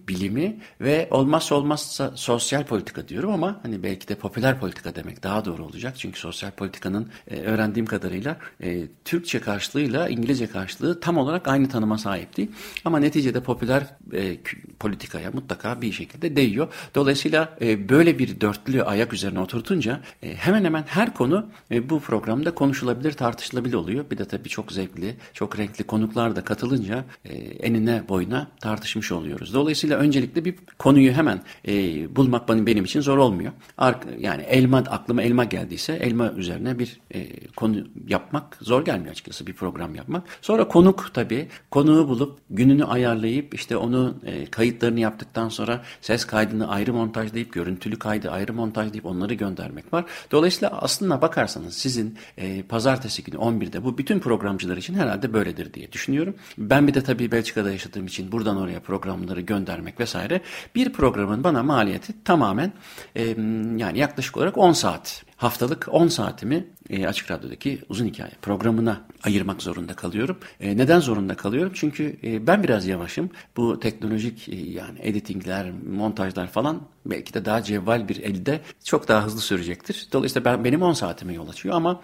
bilimi 0.08 0.56
ve 0.80 1.08
olmazsa 1.10 1.54
olmazsa 1.54 2.12
sosyal 2.14 2.64
politika 2.64 3.08
diyorum 3.08 3.32
ama 3.32 3.60
hani 3.62 3.82
belki 3.82 4.08
de 4.08 4.14
popüler 4.14 4.60
politika 4.60 4.94
demek 4.94 5.22
daha 5.22 5.44
doğru 5.44 5.64
olacak. 5.64 5.94
Çünkü 5.98 6.20
sosyal 6.20 6.50
politikanın 6.50 7.08
e, 7.30 7.40
öğrendiğim 7.40 7.86
kadarıyla 7.86 8.36
e, 8.62 8.86
Türkçe 9.04 9.40
karşılığıyla 9.40 10.08
İngilizce 10.08 10.46
karşılığı 10.46 11.00
tam 11.00 11.16
olarak 11.16 11.48
aynı 11.48 11.68
tanıma 11.68 11.98
sahip 11.98 12.36
değil. 12.36 12.50
Ama 12.84 12.98
neticede 12.98 13.42
popüler 13.42 13.86
e, 14.12 14.36
politikaya 14.78 15.30
mutlaka 15.30 15.80
bir 15.82 15.92
şekilde 15.92 16.36
değiyor. 16.36 16.68
Dolayısıyla 16.94 17.56
e, 17.60 17.88
böyle 17.88 18.18
bir 18.18 18.40
dörtlü 18.40 18.82
ayak 18.82 19.12
üzerine 19.12 19.40
oturtunca 19.40 20.00
e, 20.22 20.34
hemen 20.34 20.64
hemen 20.64 20.84
her 20.86 21.14
konu 21.14 21.46
e, 21.70 21.90
bu 21.90 22.00
programda 22.00 22.54
konuşulabilir, 22.54 23.12
tartışılabilir 23.12 23.74
oluyor. 23.74 24.04
Bir 24.10 24.18
de 24.18 24.24
tabii 24.24 24.48
çok 24.48 24.72
zevkli, 24.72 25.16
çok 25.32 25.58
renkli 25.58 25.84
konuklar 25.84 26.36
da 26.36 26.44
katılınca 26.44 27.04
e, 27.24 27.34
enine 27.34 28.08
boyuna 28.08 28.48
tartışmış 28.60 29.12
oluyoruz. 29.22 29.54
Dolayısıyla 29.54 29.98
öncelikle 29.98 30.44
bir 30.44 30.54
konuyu 30.78 31.12
hemen 31.12 31.40
e, 31.68 31.72
bulmak 32.16 32.48
benim 32.48 32.84
için 32.84 33.00
zor 33.00 33.18
olmuyor. 33.18 33.52
Ar 33.78 33.96
yani 34.18 34.42
elma 34.42 34.78
aklıma 34.78 35.22
elma 35.22 35.44
geldiyse 35.44 35.92
elma 35.92 36.32
üzerine 36.32 36.78
bir 36.78 37.00
e, 37.14 37.46
konu 37.56 37.76
yapmak 38.08 38.58
zor 38.60 38.84
gelmiyor 38.84 39.10
açıkçası 39.10 39.46
bir 39.46 39.52
program 39.52 39.94
yapmak. 39.94 40.24
Sonra 40.42 40.68
konuk 40.68 41.10
tabii 41.14 41.48
konuğu 41.70 42.08
bulup 42.08 42.38
gününü 42.50 42.84
ayarlayıp 42.84 43.54
işte 43.54 43.76
onu 43.76 44.14
e, 44.26 44.46
kayıtlarını 44.46 45.00
yaptıktan 45.00 45.48
sonra 45.48 45.82
ses 46.00 46.24
kaydını 46.24 46.68
ayrı 46.68 46.92
montajlayıp 46.92 47.52
görüntülü 47.52 47.98
kaydı 47.98 48.30
ayrı 48.30 48.52
montajlayıp 48.52 49.06
onları 49.06 49.34
göndermek 49.34 49.92
var. 49.92 50.04
Dolayısıyla 50.30 50.70
aslında 50.82 51.22
bakarsanız 51.22 51.74
sizin 51.74 52.18
e, 52.38 52.62
pazartesi 52.62 53.24
günü 53.24 53.36
11'de 53.36 53.84
bu 53.84 53.98
bütün 53.98 54.18
programcılar 54.18 54.76
için 54.76 54.94
herhalde 54.94 55.32
böyledir 55.32 55.74
diye 55.74 55.92
düşünüyorum. 55.92 56.34
Ben 56.58 56.88
bir 56.88 56.94
de 56.94 57.02
tabii 57.02 57.32
Belçika'da 57.32 57.70
yaşadığım 57.72 58.06
için 58.06 58.32
buradan 58.32 58.56
oraya 58.56 58.80
programları 59.12 59.40
göndermek 59.40 60.00
vesaire. 60.00 60.40
Bir 60.74 60.92
programın 60.92 61.44
bana 61.44 61.62
maliyeti 61.62 62.24
tamamen 62.24 62.72
e, 63.16 63.28
yani 63.76 63.98
yaklaşık 63.98 64.36
olarak 64.36 64.58
10 64.58 64.72
saat 64.72 65.24
haftalık 65.42 65.88
10 65.90 66.08
saatimi 66.08 66.66
e, 66.90 67.06
Açık 67.06 67.30
Radyo'daki 67.30 67.78
uzun 67.88 68.06
hikaye 68.06 68.32
programına 68.42 69.00
ayırmak 69.22 69.62
zorunda 69.62 69.94
kalıyorum. 69.94 70.38
E, 70.60 70.76
neden 70.76 71.00
zorunda 71.00 71.34
kalıyorum? 71.34 71.72
Çünkü 71.74 72.16
e, 72.24 72.46
ben 72.46 72.62
biraz 72.62 72.86
yavaşım. 72.86 73.30
Bu 73.56 73.80
teknolojik 73.80 74.48
e, 74.48 74.56
yani 74.56 74.98
editingler, 75.02 75.70
montajlar 75.90 76.46
falan 76.46 76.82
belki 77.06 77.34
de 77.34 77.44
daha 77.44 77.62
cevval 77.62 78.08
bir 78.08 78.16
elde 78.16 78.60
çok 78.84 79.08
daha 79.08 79.24
hızlı 79.24 79.40
sürecektir. 79.40 80.08
Dolayısıyla 80.12 80.44
ben 80.44 80.64
benim 80.64 80.82
10 80.82 80.92
saatime 80.92 81.32
yol 81.34 81.48
açıyor 81.48 81.74
ama 81.74 82.00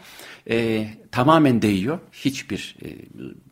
e, 0.50 0.88
tamamen 1.12 1.62
değiyor. 1.62 1.99
Hiçbir 2.12 2.76
e, 2.85 2.88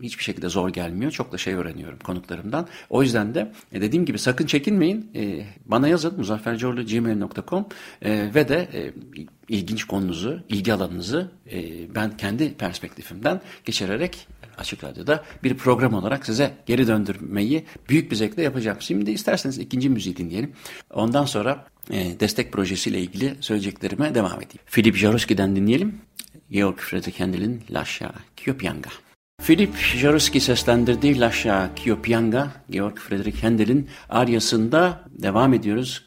hiçbir 0.03 0.25
şekilde 0.25 0.49
zor 0.49 0.69
gelmiyor. 0.69 1.13
Çok 1.13 1.33
da 1.33 1.39
şey 1.39 1.55
öğreniyorum 1.55 1.99
konuklarımdan. 1.99 2.69
O 2.91 3.03
yüzden 3.03 3.35
de 3.35 3.53
e, 3.73 3.81
dediğim 3.81 4.05
gibi 4.05 4.19
sakın 4.19 4.47
çekinmeyin. 4.47 5.11
E, 5.15 5.47
bana 5.67 5.89
yazın 5.89 6.17
muzaffercorlu.gmail.com 6.17 7.67
e, 8.03 8.35
ve 8.35 8.49
de 8.49 8.69
e, 8.75 8.93
ilginç 9.49 9.85
konunuzu, 9.85 10.43
ilgi 10.49 10.73
alanınızı 10.73 11.31
e, 11.53 11.95
ben 11.95 12.17
kendi 12.17 12.55
perspektifimden 12.55 13.41
geçirerek 13.65 14.29
Açık 14.59 14.85
Radyo'da 14.85 15.25
bir 15.45 15.55
program 15.55 15.95
olarak 15.95 16.27
size 16.27 16.55
geri 16.67 16.87
döndürmeyi 16.87 17.65
büyük 17.89 18.11
bir 18.11 18.17
zevkle 18.17 18.43
yapacağım. 18.43 18.79
Şimdi 18.81 19.11
isterseniz 19.11 19.59
ikinci 19.59 19.89
müziği 19.89 20.17
dinleyelim. 20.17 20.53
Ondan 20.95 21.25
sonra 21.25 21.67
e, 21.91 22.21
destek 22.21 22.53
projesiyle 22.53 23.01
ilgili 23.01 23.35
söyleyeceklerime 23.41 24.15
devam 24.15 24.37
edeyim. 24.37 24.61
Philip 24.67 24.97
Jaroski'den 24.97 25.57
dinleyelim. 25.57 26.01
Georg 26.51 26.79
Friedrich 26.79 27.21
Handel'in 27.21 27.63
Lascia 27.71 28.13
Kyopianga. 28.37 28.91
Philip 29.43 29.77
Jaruski 29.77 30.41
seslendirdiği 30.41 31.21
Lascia 31.21 31.75
Kyopianga, 31.75 32.53
Georg 32.71 32.99
Friedrich 32.99 33.45
Handel'in 33.45 33.89
aryasında 34.09 35.01
devam 35.09 35.55
ediyoruz. 35.55 36.06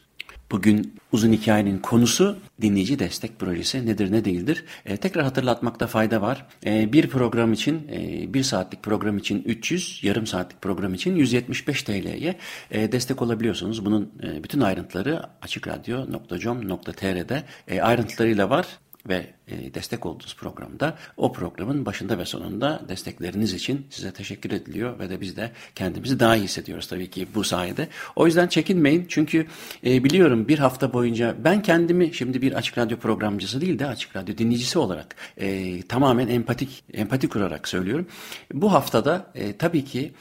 Bugün 0.52 0.94
uzun 1.12 1.34
hikayenin 1.34 1.78
konusu 1.78 2.38
dinleyici 2.62 3.00
destek 3.00 3.40
projesi 3.40 3.86
nedir 3.86 4.12
ne 4.12 4.26
değildir. 4.26 4.66
E, 4.86 4.98
tekrar 4.98 5.24
hatırlatmakta 5.24 5.88
fayda 5.88 6.22
var. 6.22 6.46
E, 6.66 6.94
bir 6.94 7.10
program 7.10 7.54
için, 7.54 7.88
e, 7.92 8.34
bir 8.34 8.44
saatlik 8.44 8.84
program 8.84 9.18
için 9.18 9.44
300, 9.44 10.00
yarım 10.04 10.28
saatlik 10.28 10.62
program 10.62 10.94
için 10.94 11.16
175 11.16 11.84
TL'ye 11.84 12.36
e, 12.72 12.92
destek 12.92 13.22
olabiliyorsunuz. 13.22 13.86
Bunun 13.86 14.12
e, 14.24 14.44
bütün 14.44 14.62
ayrıntıları 14.62 15.22
açıkradyo.com.tr'de 15.42 17.44
e, 17.68 17.82
ayrıntılarıyla 17.82 18.50
var 18.50 18.68
ve 19.10 19.28
e, 19.48 19.74
destek 19.74 20.06
olduğunuz 20.06 20.36
programda 20.36 20.98
o 21.18 21.34
programın 21.34 21.86
başında 21.86 22.18
ve 22.18 22.26
sonunda 22.26 22.82
destekleriniz 22.90 23.54
için 23.54 23.88
size 23.90 24.12
teşekkür 24.12 24.52
ediliyor 24.52 25.00
ve 25.00 25.10
de 25.10 25.22
biz 25.22 25.38
de 25.38 25.52
kendimizi 25.76 26.20
daha 26.20 26.36
iyi 26.36 26.44
hissediyoruz 26.44 26.88
tabii 26.88 27.10
ki 27.10 27.28
bu 27.36 27.44
sayede. 27.44 27.88
O 28.16 28.26
yüzden 28.26 28.48
çekinmeyin 28.48 29.06
çünkü 29.10 29.46
e, 29.86 30.04
biliyorum 30.04 30.48
bir 30.48 30.60
hafta 30.60 30.94
boyunca 30.94 31.36
ben 31.44 31.62
kendimi 31.62 32.14
şimdi 32.14 32.42
bir 32.42 32.54
açık 32.54 32.78
radyo 32.78 32.98
programcısı 32.98 33.62
değil 33.62 33.80
de 33.80 33.86
açık 33.86 34.16
radyo 34.16 34.38
dinleyicisi 34.38 34.80
olarak 34.80 35.16
e, 35.38 35.82
tamamen 35.82 36.28
empatik 36.28 36.84
empati 36.94 37.30
kurarak 37.30 37.68
söylüyorum. 37.68 38.08
Bu 38.54 38.74
haftada 38.74 39.34
tabii 39.60 39.86
ki 39.86 40.14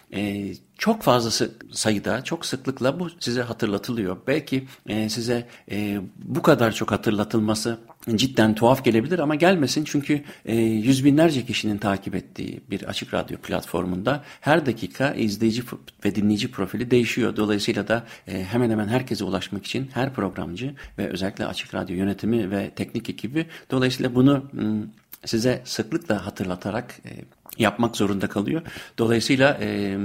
çok 0.79 1.03
fazla 1.03 1.47
sayıda, 1.73 2.25
çok 2.25 2.47
sıklıkla 2.47 3.01
bu 3.01 3.11
size 3.21 3.43
hatırlatılıyor. 3.43 4.17
Belki 4.27 4.67
e, 4.87 5.09
size 5.09 5.47
e, 5.71 6.01
bu 6.17 6.43
kadar 6.43 6.73
çok 6.73 6.93
hatırlatılması 6.93 7.79
cidden 8.15 8.55
tuhaf 8.55 8.85
gelebilir 8.85 9.19
ama 9.19 9.35
gelmesin 9.35 9.85
çünkü 9.85 10.23
e, 10.45 10.57
yüz 10.57 11.05
binlerce 11.05 11.45
kişinin 11.45 11.79
takip 11.79 12.15
ettiği 12.15 12.61
bir 12.71 12.83
açık 12.83 13.15
radyo 13.15 13.39
platformunda 13.39 14.25
her 14.41 14.67
dakika 14.67 15.15
izleyici 15.15 15.63
ve 16.05 16.15
dinleyici 16.15 16.51
profili 16.51 16.91
değişiyor. 16.91 17.37
Dolayısıyla 17.37 17.89
da 17.89 18.07
e, 18.29 18.45
hemen 18.45 18.71
hemen 18.71 18.89
herkese 18.89 19.25
ulaşmak 19.25 19.67
için 19.67 19.91
her 19.95 20.15
programcı 20.15 20.75
ve 20.99 21.09
özellikle 21.09 21.47
açık 21.47 21.75
radyo 21.75 21.97
yönetimi 21.97 22.51
ve 22.51 22.71
teknik 22.71 23.11
ekibi 23.11 23.47
dolayısıyla 23.71 24.15
bunu 24.15 24.45
size 25.25 25.63
sıklıkla 25.65 26.27
hatırlatarak 26.27 27.01
e, 27.05 27.11
yapmak 27.59 27.97
zorunda 27.97 28.29
kalıyor. 28.29 28.63
Dolayısıyla 28.99 29.59
e, 29.61 29.99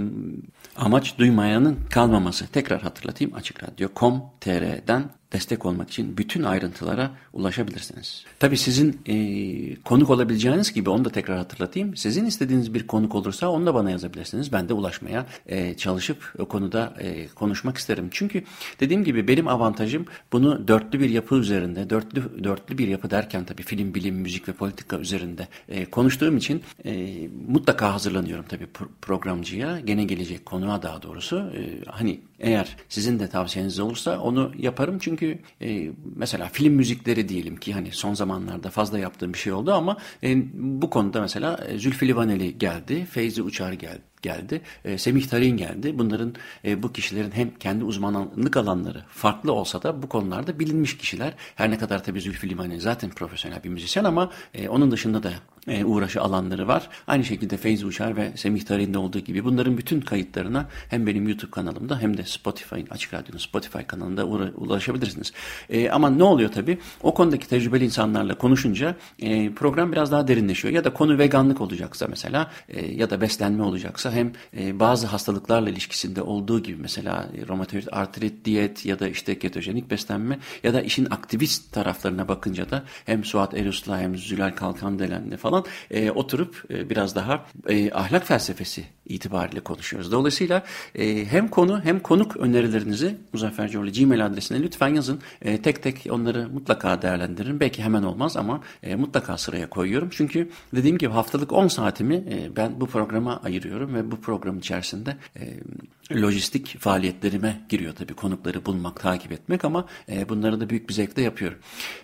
amaç 0.75 1.17
duymayanın 1.17 1.77
kalmaması. 1.89 2.47
Tekrar 2.47 2.81
hatırlatayım 2.81 3.33
Açık 3.35 3.63
Radyo.com.tr'den 3.63 5.09
destek 5.33 5.65
olmak 5.65 5.89
için 5.89 6.17
bütün 6.17 6.43
ayrıntılara 6.43 7.11
ulaşabilirsiniz. 7.33 8.25
Tabii 8.39 8.57
sizin 8.57 9.01
e, 9.05 9.75
konuk 9.75 10.09
olabileceğiniz 10.09 10.73
gibi 10.73 10.89
onu 10.89 11.05
da 11.05 11.09
tekrar 11.09 11.37
hatırlatayım. 11.37 11.95
Sizin 11.95 12.25
istediğiniz 12.25 12.73
bir 12.73 12.87
konuk 12.87 13.15
olursa 13.15 13.47
onu 13.49 13.65
da 13.65 13.73
bana 13.73 13.91
yazabilirsiniz. 13.91 14.51
Ben 14.51 14.69
de 14.69 14.73
ulaşmaya 14.73 15.25
e, 15.45 15.73
çalışıp 15.73 16.33
o 16.39 16.45
konuda 16.45 16.93
e, 16.99 17.27
konuşmak 17.27 17.77
isterim. 17.77 18.07
Çünkü 18.11 18.43
dediğim 18.79 19.03
gibi 19.03 19.27
benim 19.27 19.47
avantajım 19.47 20.05
bunu 20.31 20.67
dörtlü 20.67 20.99
bir 20.99 21.09
yapı 21.09 21.35
üzerinde, 21.35 21.89
dörtlü 21.89 22.43
dörtlü 22.43 22.77
bir 22.77 22.87
yapı 22.87 23.09
derken 23.09 23.45
tabii 23.45 23.63
film, 23.63 23.93
bilim, 23.93 24.15
müzik 24.15 24.47
ve 24.49 24.53
politika 24.53 24.97
üzerinde 24.97 25.47
e, 25.69 25.85
konuştuğum 25.85 26.37
için 26.37 26.61
e, 26.85 26.91
mutlaka 27.47 27.93
hazırlanıyorum 27.93 28.45
tabii 28.49 28.67
programcıya. 29.01 29.79
Gene 29.79 30.03
gelecek 30.03 30.45
konuğa 30.45 30.81
daha 30.81 31.01
doğrusu. 31.01 31.37
E, 31.37 31.85
hani 31.85 32.21
eğer 32.39 32.77
sizin 32.89 33.19
de 33.19 33.27
tavsiyeniz 33.27 33.79
olursa 33.79 34.19
onu 34.19 34.51
yaparım. 34.57 34.99
Çünkü 34.99 35.39
e, 35.61 35.91
mesela 36.15 36.49
film 36.49 36.73
müzikleri 36.73 37.29
diyelim 37.29 37.55
ki 37.57 37.73
hani 37.73 37.91
son 37.91 38.13
zamanlarda 38.13 38.69
fazla 38.69 38.99
yaptığım 38.99 39.33
bir 39.33 39.39
şey 39.39 39.53
oldu 39.53 39.73
ama 39.73 39.97
e, 40.23 40.35
bu 40.53 40.89
konuda 40.89 41.21
mesela 41.21 41.59
e, 41.67 41.77
Zülfü 41.77 42.07
Livaneli 42.07 42.57
geldi, 42.57 43.05
Feyzi 43.05 43.41
Uçar 43.41 43.73
geldi 43.73 44.12
geldi. 44.23 44.61
E, 44.85 44.97
Semih 44.97 45.27
Tarin 45.27 45.57
geldi. 45.57 45.99
Bunların 45.99 46.35
e, 46.65 46.83
bu 46.83 46.93
kişilerin 46.93 47.31
hem 47.31 47.55
kendi 47.55 47.83
uzmanlık 47.83 48.57
alanları 48.57 49.03
farklı 49.09 49.51
olsa 49.51 49.83
da 49.83 50.01
bu 50.01 50.09
konularda 50.09 50.59
bilinmiş 50.59 50.97
kişiler. 50.97 51.33
Her 51.55 51.71
ne 51.71 51.77
kadar 51.77 52.03
tabii 52.03 52.21
Zülfü 52.21 52.49
Livaneli 52.49 52.81
zaten 52.81 53.09
profesyonel 53.09 53.63
bir 53.63 53.69
müzisyen 53.69 54.03
ama 54.03 54.31
e, 54.53 54.69
onun 54.69 54.91
dışında 54.91 55.23
da 55.23 55.31
e, 55.67 55.85
uğraşı 55.85 56.21
alanları 56.21 56.67
var. 56.67 56.89
Aynı 57.07 57.23
şekilde 57.23 57.57
Feyzi 57.57 57.85
Uçar 57.85 58.17
ve 58.17 58.31
Semih 58.35 58.61
Tarin'de 58.61 58.97
olduğu 58.97 59.19
gibi 59.19 59.43
bunların 59.43 59.77
bütün 59.77 60.01
kayıtlarına 60.01 60.65
hem 60.89 61.07
benim 61.07 61.27
YouTube 61.27 61.51
kanalımda 61.51 61.99
hem 61.99 62.17
de 62.17 62.23
Spotify'ın 62.23 62.87
Açık 62.89 63.13
Radyo'nun 63.13 63.39
Spotify 63.39 63.83
kanalında 63.87 64.25
ulaşabilirsiniz. 64.55 65.33
E, 65.69 65.89
ama 65.89 66.09
ne 66.09 66.23
oluyor 66.23 66.51
tabii? 66.51 66.77
O 67.03 67.13
konudaki 67.13 67.47
tecrübeli 67.47 67.85
insanlarla 67.85 68.35
konuşunca 68.35 68.95
e, 69.19 69.53
program 69.53 69.91
biraz 69.91 70.11
daha 70.11 70.27
derinleşiyor. 70.27 70.73
Ya 70.73 70.83
da 70.83 70.93
konu 70.93 71.17
veganlık 71.17 71.61
olacaksa 71.61 72.07
mesela 72.09 72.51
e, 72.69 72.85
ya 72.85 73.09
da 73.09 73.21
beslenme 73.21 73.63
olacaksa 73.63 74.11
hem 74.13 74.31
e, 74.57 74.79
bazı 74.79 75.07
hastalıklarla 75.07 75.69
ilişkisinde 75.69 76.21
olduğu 76.21 76.63
gibi 76.63 76.81
mesela 76.81 77.29
e, 77.37 77.47
romatoid 77.47 77.87
artrit, 77.91 78.45
diyet 78.45 78.85
ya 78.85 78.99
da 78.99 79.07
işte 79.07 79.39
ketojenik 79.39 79.91
beslenme 79.91 80.39
ya 80.63 80.73
da 80.73 80.81
işin 80.81 81.05
aktivist 81.05 81.71
taraflarına 81.71 82.27
bakınca 82.27 82.69
da 82.69 82.83
hem 83.05 83.23
Suat 83.23 83.53
Erus'la 83.53 83.99
hem 83.99 84.17
Zülal 84.17 84.51
Kalkandelen'le 84.55 85.37
falan 85.37 85.65
e, 85.91 86.11
oturup 86.11 86.63
e, 86.69 86.89
biraz 86.89 87.15
daha 87.15 87.45
e, 87.67 87.91
ahlak 87.91 88.27
felsefesi 88.27 88.83
itibariyle 89.05 89.59
konuşuyoruz. 89.59 90.11
Dolayısıyla 90.11 90.63
e, 90.95 91.25
hem 91.25 91.47
konu 91.47 91.81
hem 91.83 91.99
konuk 91.99 92.37
önerilerinizi 92.37 93.17
Muzaffer 93.33 93.69
Coğlu 93.69 93.91
Gmail 93.91 94.25
adresine 94.25 94.61
lütfen 94.61 94.95
yazın. 94.95 95.19
E, 95.41 95.61
tek 95.61 95.83
tek 95.83 96.07
onları 96.09 96.49
mutlaka 96.49 97.01
değerlendiririm. 97.01 97.59
Belki 97.59 97.83
hemen 97.83 98.03
olmaz 98.03 98.37
ama 98.37 98.61
e, 98.83 98.95
mutlaka 98.95 99.37
sıraya 99.37 99.69
koyuyorum. 99.69 100.09
Çünkü 100.11 100.49
dediğim 100.75 100.97
gibi 100.97 101.11
haftalık 101.11 101.51
10 101.53 101.67
saatimi 101.67 102.15
e, 102.15 102.55
ben 102.55 102.81
bu 102.81 102.87
programa 102.87 103.41
ayırıyorum 103.43 103.95
ve 103.95 104.02
bu 104.11 104.21
program 104.21 104.57
içerisinde 104.57 105.17
e, 105.35 105.59
lojistik 106.21 106.79
faaliyetlerime 106.79 107.61
giriyor 107.69 107.95
tabii 107.95 108.13
konukları 108.13 108.65
bulmak, 108.65 108.99
takip 108.99 109.31
etmek 109.31 109.65
ama 109.65 109.85
e, 110.09 110.29
bunları 110.29 110.59
da 110.59 110.69
büyük 110.69 110.89
bir 110.89 110.93
zevkle 110.93 111.21
yapıyorum. 111.21 111.57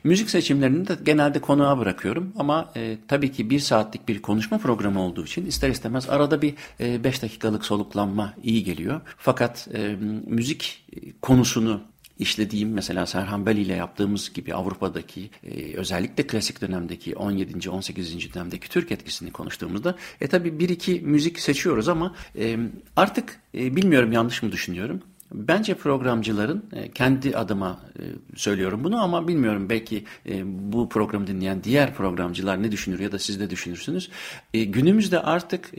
Müzik 0.03 0.29
seçimlerini 0.29 0.88
de 0.88 0.97
genelde 1.03 1.39
konuğa 1.39 1.77
bırakıyorum 1.77 2.33
ama 2.38 2.71
e, 2.75 2.97
tabii 3.07 3.31
ki 3.31 3.49
bir 3.49 3.59
saatlik 3.59 4.07
bir 4.07 4.21
konuşma 4.21 4.57
programı 4.57 5.01
olduğu 5.01 5.25
için 5.25 5.45
ister 5.45 5.69
istemez 5.69 6.09
arada 6.09 6.41
bir 6.41 6.53
5 6.79 7.19
e, 7.19 7.21
dakikalık 7.21 7.65
soluklanma 7.65 8.33
iyi 8.43 8.63
geliyor. 8.63 9.01
Fakat 9.17 9.67
e, 9.73 9.95
müzik 10.27 10.85
konusunu 11.21 11.81
işlediğim 12.19 12.73
mesela 12.73 13.05
Serhan 13.05 13.45
Bel 13.45 13.58
ile 13.58 13.73
yaptığımız 13.73 14.34
gibi 14.34 14.53
Avrupa'daki 14.53 15.29
e, 15.43 15.73
özellikle 15.75 16.27
klasik 16.27 16.62
dönemdeki 16.62 17.15
17. 17.15 17.69
18. 17.69 18.34
dönemdeki 18.34 18.69
Türk 18.69 18.91
etkisini 18.91 19.32
konuştuğumuzda 19.32 19.95
e 20.21 20.27
tabi 20.27 20.60
bir 20.60 20.69
iki 20.69 21.01
müzik 21.01 21.39
seçiyoruz 21.39 21.89
ama 21.89 22.15
e, 22.38 22.58
artık 22.95 23.39
e, 23.55 23.75
bilmiyorum 23.75 24.12
yanlış 24.12 24.43
mı 24.43 24.51
düşünüyorum. 24.51 25.01
Bence 25.32 25.74
programcıların 25.74 26.63
e, 26.74 26.92
kendi 26.92 27.38
adıma 27.38 27.80
e, 28.00 28.04
söylüyorum 28.36 28.84
bunu 28.84 29.04
ama 29.04 29.28
bilmiyorum 29.28 29.70
belki 29.70 30.04
e, 30.30 30.42
bu 30.74 30.89
programı 30.89 31.28
dinleyen 31.28 31.63
diğer 31.63 31.94
programcılar 31.94 32.63
ne 32.63 32.72
düşünür 32.72 33.00
ya 33.00 33.12
da 33.12 33.20
siz 33.20 33.39
de 33.39 33.50
düşünürsünüz. 33.50 34.10
Günümüzde 34.54 35.20
artık 35.20 35.72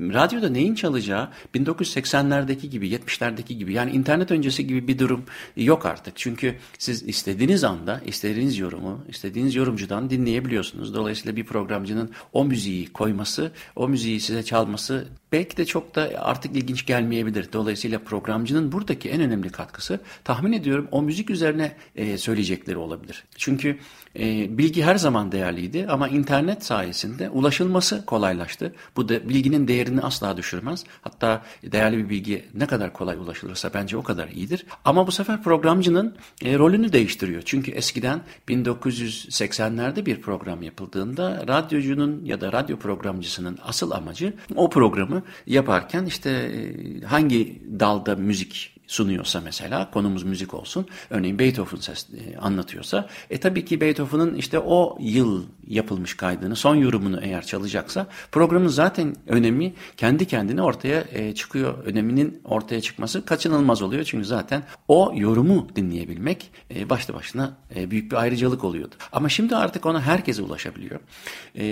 radyoda 0.00 0.48
neyin 0.48 0.74
çalacağı 0.74 1.28
1980'lerdeki 1.54 2.68
gibi 2.68 2.88
70'lerdeki 2.88 3.52
gibi 3.52 3.72
yani 3.72 3.90
internet 3.90 4.30
öncesi 4.30 4.66
gibi 4.66 4.88
bir 4.88 4.98
durum 4.98 5.24
yok 5.56 5.86
artık. 5.86 6.16
Çünkü 6.16 6.54
siz 6.78 7.02
istediğiniz 7.02 7.64
anda 7.64 8.00
istediğiniz 8.06 8.58
yorumu 8.58 9.04
istediğiniz 9.08 9.54
yorumcudan 9.54 10.10
dinleyebiliyorsunuz. 10.10 10.94
Dolayısıyla 10.94 11.36
bir 11.36 11.44
programcının 11.44 12.10
o 12.32 12.44
müziği 12.44 12.86
koyması, 12.86 13.52
o 13.76 13.88
müziği 13.88 14.20
size 14.20 14.42
çalması 14.42 15.08
belki 15.32 15.56
de 15.56 15.64
çok 15.64 15.94
da 15.94 16.10
artık 16.18 16.56
ilginç 16.56 16.86
gelmeyebilir. 16.86 17.52
Dolayısıyla 17.52 17.98
programcının 17.98 18.72
buradaki 18.72 19.10
en 19.10 19.20
önemli 19.20 19.50
katkısı 19.50 20.00
tahmin 20.24 20.52
ediyorum 20.52 20.88
o 20.90 21.02
müzik 21.02 21.30
üzerine 21.30 21.76
söyleyecekleri 22.16 22.76
olabilir. 22.76 23.24
Çünkü 23.36 23.78
e, 24.18 24.58
bilgi 24.58 24.82
her 24.82 24.96
zaman 24.96 25.32
değerliydi 25.32 25.86
ama 25.88 26.08
internet 26.08 26.64
sayesinde 26.64 27.30
ulaşılması 27.30 28.06
kolaylaştı. 28.06 28.74
Bu 28.96 29.08
da 29.08 29.28
bilginin 29.28 29.68
değerini 29.68 30.00
asla 30.00 30.36
düşürmez. 30.36 30.84
Hatta 31.02 31.42
değerli 31.64 31.98
bir 31.98 32.08
bilgi 32.08 32.44
ne 32.54 32.66
kadar 32.66 32.92
kolay 32.92 33.16
ulaşılırsa 33.16 33.70
bence 33.74 33.96
o 33.96 34.02
kadar 34.02 34.28
iyidir. 34.28 34.66
Ama 34.84 35.06
bu 35.06 35.12
sefer 35.12 35.42
programcının 35.42 36.16
e, 36.44 36.58
rolünü 36.58 36.92
değiştiriyor. 36.92 37.42
Çünkü 37.44 37.70
eskiden 37.70 38.20
1980'lerde 38.48 40.06
bir 40.06 40.20
program 40.20 40.62
yapıldığında 40.62 41.44
radyocunun 41.48 42.24
ya 42.24 42.40
da 42.40 42.52
radyo 42.52 42.76
programcısının 42.76 43.58
asıl 43.62 43.90
amacı 43.90 44.34
o 44.56 44.70
programı 44.70 45.22
yaparken 45.46 46.04
işte 46.04 46.30
e, 46.30 47.00
hangi 47.04 47.62
dalda 47.80 48.16
müzik 48.16 48.79
sunuyorsa 48.90 49.40
mesela 49.40 49.90
konumuz 49.90 50.22
müzik 50.22 50.54
olsun. 50.54 50.86
Örneğin 51.10 51.38
Beethoven 51.38 51.80
ses 51.80 52.06
e, 52.10 52.36
anlatıyorsa 52.36 53.08
e 53.30 53.40
tabii 53.40 53.64
ki 53.64 53.80
Beethoven'ın 53.80 54.34
işte 54.34 54.58
o 54.58 54.98
yıl 55.00 55.44
yapılmış 55.66 56.16
kaydını 56.16 56.56
son 56.56 56.74
yorumunu 56.74 57.20
eğer 57.22 57.46
çalacaksa 57.46 58.06
programın 58.32 58.68
zaten 58.68 59.16
önemi 59.26 59.74
kendi 59.96 60.26
kendine 60.26 60.62
ortaya 60.62 61.04
e, 61.12 61.34
çıkıyor. 61.34 61.84
Öneminin 61.84 62.40
ortaya 62.44 62.80
çıkması 62.80 63.24
kaçınılmaz 63.24 63.82
oluyor. 63.82 64.04
Çünkü 64.04 64.24
zaten 64.24 64.62
o 64.88 65.12
yorumu 65.14 65.68
dinleyebilmek 65.76 66.50
e, 66.74 66.90
başlı 66.90 67.14
başına 67.14 67.56
büyük 67.76 68.12
bir 68.12 68.16
ayrıcalık 68.16 68.64
oluyordu. 68.64 68.94
Ama 69.12 69.28
şimdi 69.28 69.56
artık 69.56 69.86
ona 69.86 70.02
herkese 70.02 70.42
ulaşabiliyor. 70.42 71.00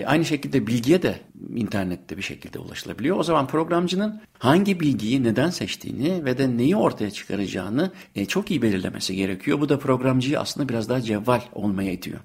Aynı 0.06 0.24
şekilde 0.24 0.66
bilgiye 0.66 1.02
de 1.02 1.20
internette 1.54 2.16
bir 2.16 2.22
şekilde 2.22 2.58
ulaşılabiliyor. 2.58 3.16
O 3.16 3.22
zaman 3.22 3.46
programcının 3.46 4.20
hangi 4.38 4.80
bilgiyi 4.80 5.24
neden 5.24 5.50
seçtiğini 5.50 6.24
ve 6.24 6.38
de 6.38 6.56
neyi 6.56 6.76
ortaya 6.76 7.07
çıkaracağını 7.10 7.90
e, 8.14 8.24
çok 8.26 8.50
iyi 8.50 8.62
belirlemesi 8.62 9.16
gerekiyor. 9.16 9.60
Bu 9.60 9.68
da 9.68 9.78
programcıyı 9.78 10.40
aslında 10.40 10.68
biraz 10.68 10.88
daha 10.88 11.00
cevval 11.00 11.40
olmaya 11.52 11.92
itiyor. 11.92 12.20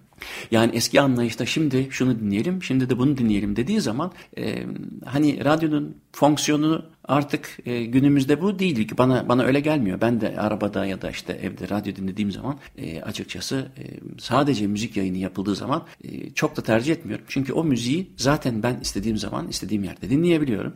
Yani 0.52 0.76
eski 0.76 1.02
anlayışta 1.02 1.46
şimdi 1.46 1.88
şunu 1.89 2.19
dinleyelim, 2.19 2.63
şimdi 2.63 2.89
de 2.89 2.98
bunu 2.98 3.17
dinleyelim 3.17 3.56
dediği 3.56 3.82
zaman 3.82 4.12
e, 4.38 4.65
hani 5.06 5.46
radyonun 5.46 5.98
fonksiyonu 6.12 6.86
artık 7.08 7.58
e, 7.66 7.86
günümüzde 7.86 8.42
bu 8.42 8.60
değil. 8.60 8.89
Bana 8.98 9.30
bana 9.30 9.44
öyle 9.44 9.60
gelmiyor. 9.60 10.02
Ben 10.02 10.22
de 10.22 10.38
arabada 10.38 10.86
ya 10.86 11.02
da 11.02 11.10
işte 11.10 11.34
evde 11.34 11.70
radyo 11.70 11.96
dinlediğim 11.96 12.32
zaman 12.32 12.60
e, 12.78 13.02
açıkçası 13.02 13.72
e, 13.78 13.84
sadece 14.20 14.68
müzik 14.68 14.98
yayını 14.98 15.18
yapıldığı 15.18 15.56
zaman 15.56 15.86
e, 16.04 16.30
çok 16.30 16.58
da 16.58 16.62
tercih 16.62 16.94
etmiyorum. 16.94 17.26
Çünkü 17.28 17.54
o 17.54 17.63
müziği 17.63 18.12
zaten 18.18 18.63
ben 18.63 18.80
istediğim 18.82 19.18
zaman 19.18 19.48
istediğim 19.48 19.84
yerde 19.84 20.10
dinleyebiliyorum. 20.10 20.74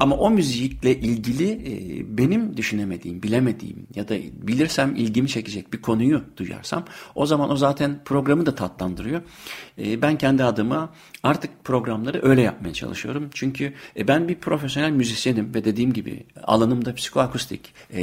Ama 0.00 0.16
o 0.16 0.30
müzikle 0.30 0.96
ilgili 1.00 1.50
e, 1.50 2.18
benim 2.18 2.56
düşünemediğim, 2.56 3.22
bilemediğim 3.22 3.86
ya 3.94 4.08
da 4.08 4.14
bilirsem 4.32 4.96
ilgimi 4.96 5.28
çekecek 5.28 5.72
bir 5.72 5.82
konuyu 5.82 6.24
duyarsam 6.36 6.84
o 7.14 7.26
zaman 7.26 7.50
o 7.50 7.56
zaten 7.56 8.00
programı 8.04 8.46
da 8.46 8.54
tatlandırıyor. 8.54 9.22
E, 9.78 10.02
ben 10.02 10.18
kendi 10.18 10.44
adıma 10.44 10.92
artık 11.22 11.64
programları 11.64 12.20
öyle 12.22 12.42
yapmaya 12.42 12.72
çalışıyorum. 12.72 13.30
Çünkü 13.34 13.72
e, 13.96 14.08
ben 14.08 14.28
bir 14.28 14.34
profesyonel 14.34 14.90
müzisyenim 14.90 15.54
ve 15.54 15.63
dediğim 15.64 15.92
gibi 15.92 16.26
alanım 16.42 16.84
da 16.84 16.94
psikoakustik 16.94 17.74
e, 17.92 18.02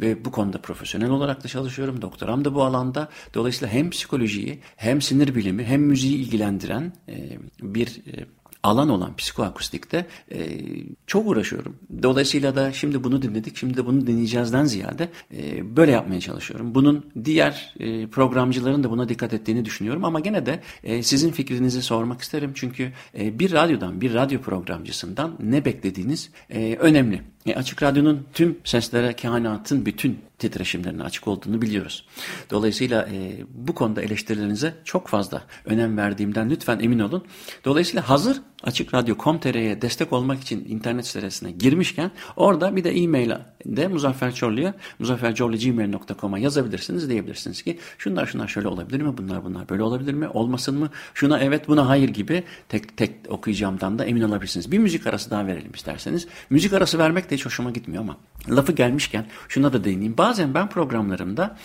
ve 0.00 0.24
bu 0.24 0.30
konuda 0.30 0.58
profesyonel 0.58 1.10
olarak 1.10 1.44
da 1.44 1.48
çalışıyorum. 1.48 2.02
Doktoram 2.02 2.44
da 2.44 2.54
bu 2.54 2.62
alanda. 2.62 3.08
Dolayısıyla 3.34 3.74
hem 3.74 3.90
psikolojiyi 3.90 4.58
hem 4.76 5.02
sinir 5.02 5.34
bilimi 5.34 5.64
hem 5.64 5.82
müziği 5.82 6.16
ilgilendiren 6.16 6.92
e, 7.08 7.38
bir 7.62 7.88
e, 7.88 8.26
alan 8.66 8.88
olan 8.88 9.16
psikoakustikte 9.16 10.06
e, 10.32 10.60
çok 11.06 11.26
uğraşıyorum. 11.26 11.76
Dolayısıyla 12.02 12.56
da 12.56 12.72
şimdi 12.72 13.04
bunu 13.04 13.22
dinledik, 13.22 13.56
şimdi 13.56 13.76
de 13.76 13.86
bunu 13.86 14.06
dinleyeceğizden 14.06 14.64
ziyade 14.64 15.08
e, 15.36 15.76
böyle 15.76 15.92
yapmaya 15.92 16.20
çalışıyorum. 16.20 16.74
Bunun 16.74 17.06
diğer 17.24 17.74
e, 17.80 18.06
programcıların 18.06 18.84
da 18.84 18.90
buna 18.90 19.08
dikkat 19.08 19.34
ettiğini 19.34 19.64
düşünüyorum 19.64 20.04
ama 20.04 20.20
gene 20.20 20.46
de 20.46 20.60
e, 20.84 21.02
sizin 21.02 21.30
fikrinizi 21.30 21.82
sormak 21.82 22.20
isterim. 22.20 22.52
Çünkü 22.54 22.92
e, 23.18 23.38
bir 23.38 23.52
radyodan, 23.52 24.00
bir 24.00 24.14
radyo 24.14 24.40
programcısından 24.40 25.36
ne 25.40 25.64
beklediğiniz 25.64 26.30
e, 26.50 26.76
önemli. 26.76 27.22
E, 27.46 27.54
açık 27.54 27.82
Radyo'nun 27.82 28.26
tüm 28.34 28.58
seslere, 28.64 29.16
kainatın 29.16 29.86
bütün 29.86 30.18
titreşimlerine 30.38 31.02
açık 31.02 31.28
olduğunu 31.28 31.62
biliyoruz. 31.62 32.06
Dolayısıyla 32.50 33.08
e, 33.12 33.32
bu 33.54 33.74
konuda 33.74 34.02
eleştirilerinize 34.02 34.74
çok 34.84 35.08
fazla 35.08 35.42
önem 35.64 35.96
verdiğimden 35.96 36.50
lütfen 36.50 36.78
emin 36.80 36.98
olun. 36.98 37.24
Dolayısıyla 37.64 38.08
hazır 38.08 38.42
Açık 38.62 38.94
Radyo.com.tr'ye 38.94 39.82
destek 39.82 40.12
olmak 40.12 40.40
için 40.40 40.64
internet 40.68 41.06
sitesine 41.06 41.50
girmişken 41.50 42.10
orada 42.36 42.76
bir 42.76 42.84
de 42.84 42.90
e-mail 42.90 43.30
de 43.66 43.88
Muzaffer 43.88 44.34
Çorlu'ya 44.34 44.74
muzaffercorlu.gmail.com'a 44.98 46.38
yazabilirsiniz 46.38 47.08
diyebilirsiniz 47.10 47.62
ki 47.62 47.78
şunlar 47.98 48.26
şunlar 48.26 48.48
şöyle 48.48 48.68
olabilir 48.68 49.00
mi? 49.00 49.18
Bunlar 49.18 49.44
bunlar 49.44 49.68
böyle 49.68 49.82
olabilir 49.82 50.14
mi? 50.14 50.28
Olmasın 50.28 50.78
mı? 50.78 50.90
Şuna 51.14 51.38
evet 51.38 51.68
buna 51.68 51.88
hayır 51.88 52.08
gibi 52.08 52.44
tek 52.68 52.96
tek 52.96 53.10
okuyacağımdan 53.28 53.98
da 53.98 54.04
emin 54.04 54.22
olabilirsiniz. 54.22 54.72
Bir 54.72 54.78
müzik 54.78 55.06
arası 55.06 55.30
daha 55.30 55.46
verelim 55.46 55.72
isterseniz. 55.74 56.26
Müzik 56.50 56.72
arası 56.72 56.98
vermek 56.98 57.30
de 57.30 57.34
hiç 57.34 57.46
hoşuma 57.46 57.70
gitmiyor 57.70 58.02
ama 58.02 58.16
lafı 58.50 58.72
gelmişken 58.72 59.26
şuna 59.48 59.72
da 59.72 59.84
değineyim. 59.84 60.18
Bazen 60.18 60.54
ben 60.54 60.68
programlarımda 60.68 61.56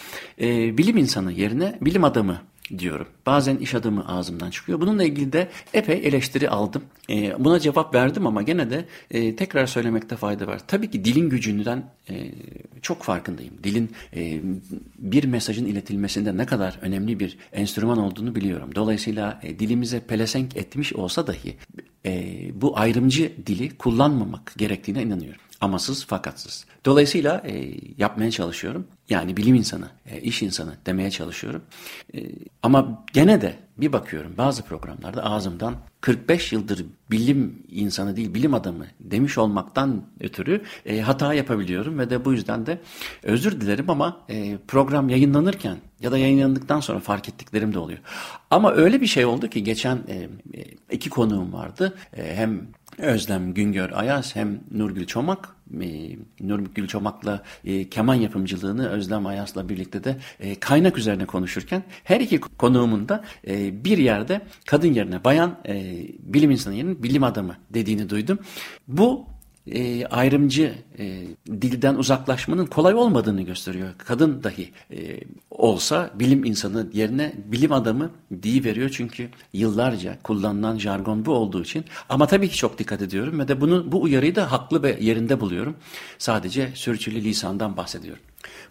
e, 0.42 0.78
bilim 0.78 0.98
insanı 0.98 1.32
yerine 1.32 1.78
bilim 1.82 2.04
adamı 2.04 2.42
diyorum. 2.80 3.08
Bazen 3.26 3.58
iş 3.58 3.76
adamı 3.76 4.08
ağzımdan 4.08 4.50
çıkıyor. 4.50 4.82
Bununla 4.82 5.04
ilgili 5.04 5.34
de 5.34 5.48
epey 5.74 6.08
eleştiri 6.08 6.50
aldım. 6.50 6.84
E, 7.10 7.44
buna 7.44 7.60
cevap 7.60 7.96
verdim 7.96 8.28
ama 8.28 8.42
gene 8.42 8.70
de 8.70 8.86
e, 9.12 9.36
tekrar 9.36 9.66
söylemekte 9.66 10.16
fayda 10.16 10.48
var. 10.48 10.62
Tabii 10.68 10.92
ki 10.92 11.06
dilin 11.06 11.30
gücünden 11.30 11.84
e, 12.10 12.32
çok 12.82 13.04
farkındayım. 13.04 13.54
Dilin 13.64 13.92
e, 14.16 14.42
bir 15.00 15.24
mesajın 15.24 15.66
iletilmesinde 15.66 16.38
ne 16.38 16.46
kadar 16.46 16.80
önemli 16.82 17.20
bir 17.20 17.38
enstrüman 17.54 17.98
olduğunu 17.98 18.36
biliyorum. 18.36 18.70
Dolayısıyla 18.76 19.40
e, 19.44 19.60
dilimize 19.60 20.00
pelesenk 20.00 20.58
etmiş 20.58 20.94
olsa 20.94 21.28
dahi 21.28 21.56
e, 22.06 22.42
bu 22.62 22.80
ayrımcı 22.80 23.32
dili 23.48 23.78
kullanmamak 23.78 24.54
gerektiğine 24.58 25.04
inanıyorum 25.04 25.42
amasız 25.62 26.06
fakatsız. 26.06 26.66
Dolayısıyla 26.86 27.44
e, 27.46 27.74
yapmaya 27.98 28.32
çalışıyorum. 28.32 28.88
Yani 29.10 29.38
bilim 29.38 29.56
insanı, 29.56 29.88
e, 30.06 30.22
iş 30.22 30.42
insanı 30.42 30.74
demeye 30.86 31.12
çalışıyorum. 31.12 31.62
E, 32.16 32.20
ama 32.64 33.06
gene 33.14 33.42
de 33.42 33.56
bir 33.78 33.94
bakıyorum 33.94 34.34
bazı 34.38 34.64
programlarda 34.64 35.24
ağzımdan 35.24 35.76
45 36.02 36.52
yıldır 36.52 36.86
bilim 37.12 37.64
insanı 37.70 38.16
değil 38.16 38.34
bilim 38.34 38.54
adamı 38.54 38.86
demiş 39.00 39.38
olmaktan 39.38 40.04
ötürü 40.20 40.62
e, 40.86 41.02
hata 41.02 41.34
yapabiliyorum 41.34 42.00
ve 42.00 42.10
de 42.10 42.26
bu 42.26 42.34
yüzden 42.34 42.66
de 42.66 42.82
özür 43.24 43.62
dilerim 43.62 43.90
ama 43.90 44.18
e, 44.30 44.58
program 44.68 45.10
yayınlanırken 45.10 45.78
ya 46.00 46.12
da 46.12 46.18
yayınlandıktan 46.18 46.80
sonra 46.80 47.00
fark 47.00 47.30
ettiklerim 47.30 47.74
de 47.74 47.80
oluyor. 47.80 48.00
Ama 48.50 48.72
öyle 48.72 49.02
bir 49.02 49.08
şey 49.08 49.26
oldu 49.26 49.50
ki 49.50 49.64
geçen 49.64 49.96
e, 50.08 50.30
e 50.54 50.66
iki 50.92 51.10
konuğum 51.10 51.54
vardı. 51.54 51.98
E, 52.18 52.36
hem 52.36 52.68
Özlem 52.98 53.54
Güngör 53.54 53.90
Ayaz 53.92 54.36
hem 54.36 54.60
Nurgül 54.72 55.06
Çomak. 55.06 55.56
E, 55.82 56.18
Nurgül 56.40 56.88
Çomak'la 56.88 57.44
e, 57.66 57.90
keman 57.90 58.16
yapımcılığını 58.16 58.90
Özlem 58.90 59.26
Ayaz'la 59.26 59.70
birlikte 59.70 60.04
de 60.04 60.18
e, 60.40 60.56
kaynak 60.56 60.98
üzerine 60.98 61.26
konuşurken 61.26 61.84
her 62.04 62.20
iki 62.20 62.40
konuğumun 62.40 63.10
da 63.10 63.24
bir 63.84 63.98
yerde 63.98 64.42
kadın 64.66 64.94
yerine 64.94 65.24
bayan 65.24 65.58
bilim 66.20 66.52
insanı 66.52 66.76
yerine 66.76 67.04
bilim 67.04 67.24
adamı 67.24 67.58
dediğini 67.70 68.10
duydum. 68.10 68.40
Bu 68.88 69.26
e, 69.68 70.06
ayrımcı 70.06 70.74
e, 71.00 71.28
dilden 71.48 71.96
uzaklaşmanın 71.96 72.66
kolay 72.66 72.94
olmadığını 72.94 73.42
gösteriyor. 73.42 73.90
Kadın 73.98 74.44
dahi 74.44 74.72
e, 74.92 75.20
olsa 75.52 76.12
bilim 76.16 76.44
insanı 76.44 76.88
yerine 76.94 77.34
bilim 77.46 77.72
adamı 77.72 78.12
veriyor 78.32 78.90
çünkü 78.90 79.30
yıllarca 79.54 80.18
kullanılan 80.24 80.78
jargon 80.78 81.26
bu 81.26 81.32
olduğu 81.32 81.62
için. 81.64 81.86
Ama 82.10 82.28
tabii 82.28 82.50
ki 82.50 82.56
çok 82.56 82.80
dikkat 82.80 83.02
ediyorum 83.02 83.40
ve 83.40 83.48
de 83.48 83.62
bunu 83.62 83.92
bu 83.92 84.02
uyarıyı 84.02 84.36
da 84.36 84.52
haklı 84.52 84.84
ve 84.84 84.98
yerinde 85.02 85.40
buluyorum. 85.40 85.76
Sadece 86.18 86.72
sürçülü 86.76 87.24
lisandan 87.24 87.78
bahsediyorum. 87.78 88.24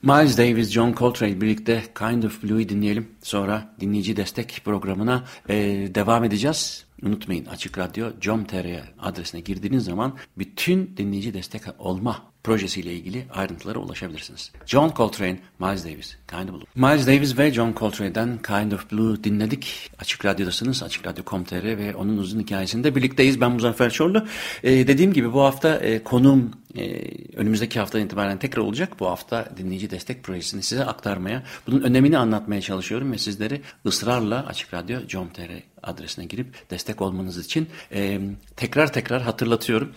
Miles 0.03 0.39
Davis, 0.39 0.71
John 0.71 0.95
Coltrane 0.95 1.41
birlikte 1.41 1.83
Kind 1.99 2.23
of 2.23 2.43
Blue'yu 2.43 2.69
dinleyelim. 2.69 3.09
Sonra 3.23 3.75
dinleyici 3.81 4.17
destek 4.17 4.61
programına 4.65 5.25
e, 5.49 5.55
devam 5.95 6.25
edeceğiz. 6.25 6.85
Unutmayın 7.03 7.45
Açık 7.45 7.79
Radyo 7.79 8.11
com.tr 8.21 8.67
adresine 8.99 9.41
girdiğiniz 9.41 9.85
zaman 9.85 10.17
bütün 10.39 10.97
dinleyici 10.97 11.35
destek 11.35 11.63
olma 11.79 12.31
projesiyle 12.45 12.95
ilgili 12.95 13.27
ayrıntılara 13.35 13.79
ulaşabilirsiniz. 13.79 14.53
John 14.67 14.93
Coltrane, 14.97 15.39
Miles 15.59 15.85
Davis, 15.85 16.17
Kind 16.31 16.49
of 16.49 16.55
Blue. 16.55 16.65
Miles 16.91 17.07
Davis 17.07 17.39
ve 17.39 17.53
John 17.53 17.75
Coltrane'den 17.79 18.39
Kind 18.43 18.73
of 18.73 18.93
Blue 18.93 19.25
dinledik. 19.25 19.91
Açık 19.99 20.25
Radyo'dasınız. 20.25 20.83
Açık 20.83 21.07
Radyo.com.tr 21.07 21.65
ve 21.65 21.95
onun 21.95 22.17
uzun 22.19 22.41
hikayesinde 22.41 22.95
birlikteyiz. 22.97 23.41
Ben 23.41 23.53
Muzaffer 23.53 23.91
Çorlu. 23.91 24.27
Ee, 24.63 24.71
dediğim 24.71 25.13
gibi 25.13 25.33
bu 25.33 25.41
hafta 25.41 25.77
e, 25.77 26.03
konum 26.05 26.51
e, 26.77 27.03
önümüzdeki 27.37 27.79
haftadan 27.81 28.05
itibaren 28.05 28.39
tekrar 28.39 28.63
olacak. 28.63 29.01
Bu 29.01 29.07
hafta 29.07 29.49
dinleyici 29.57 29.91
destek 29.91 30.23
projesini 30.23 30.63
size 30.63 30.85
aktarmaya, 30.85 31.43
bunun 31.67 31.83
önemini 31.83 32.19
anlatmaya 32.19 32.61
çalışıyorum 32.61 33.13
ve 33.13 33.19
sizleri 33.19 33.63
ısrarla 33.87 34.47
Açık 34.47 34.75
Radyo 34.75 35.07
com.tr 35.09 35.71
adresine 35.83 36.25
girip 36.25 36.71
destek 36.71 37.03
olmanız 37.03 37.39
için 37.39 37.69
e, 37.93 38.21
tekrar 38.57 38.93
tekrar 38.93 39.23
hatırlatıyorum. 39.23 39.93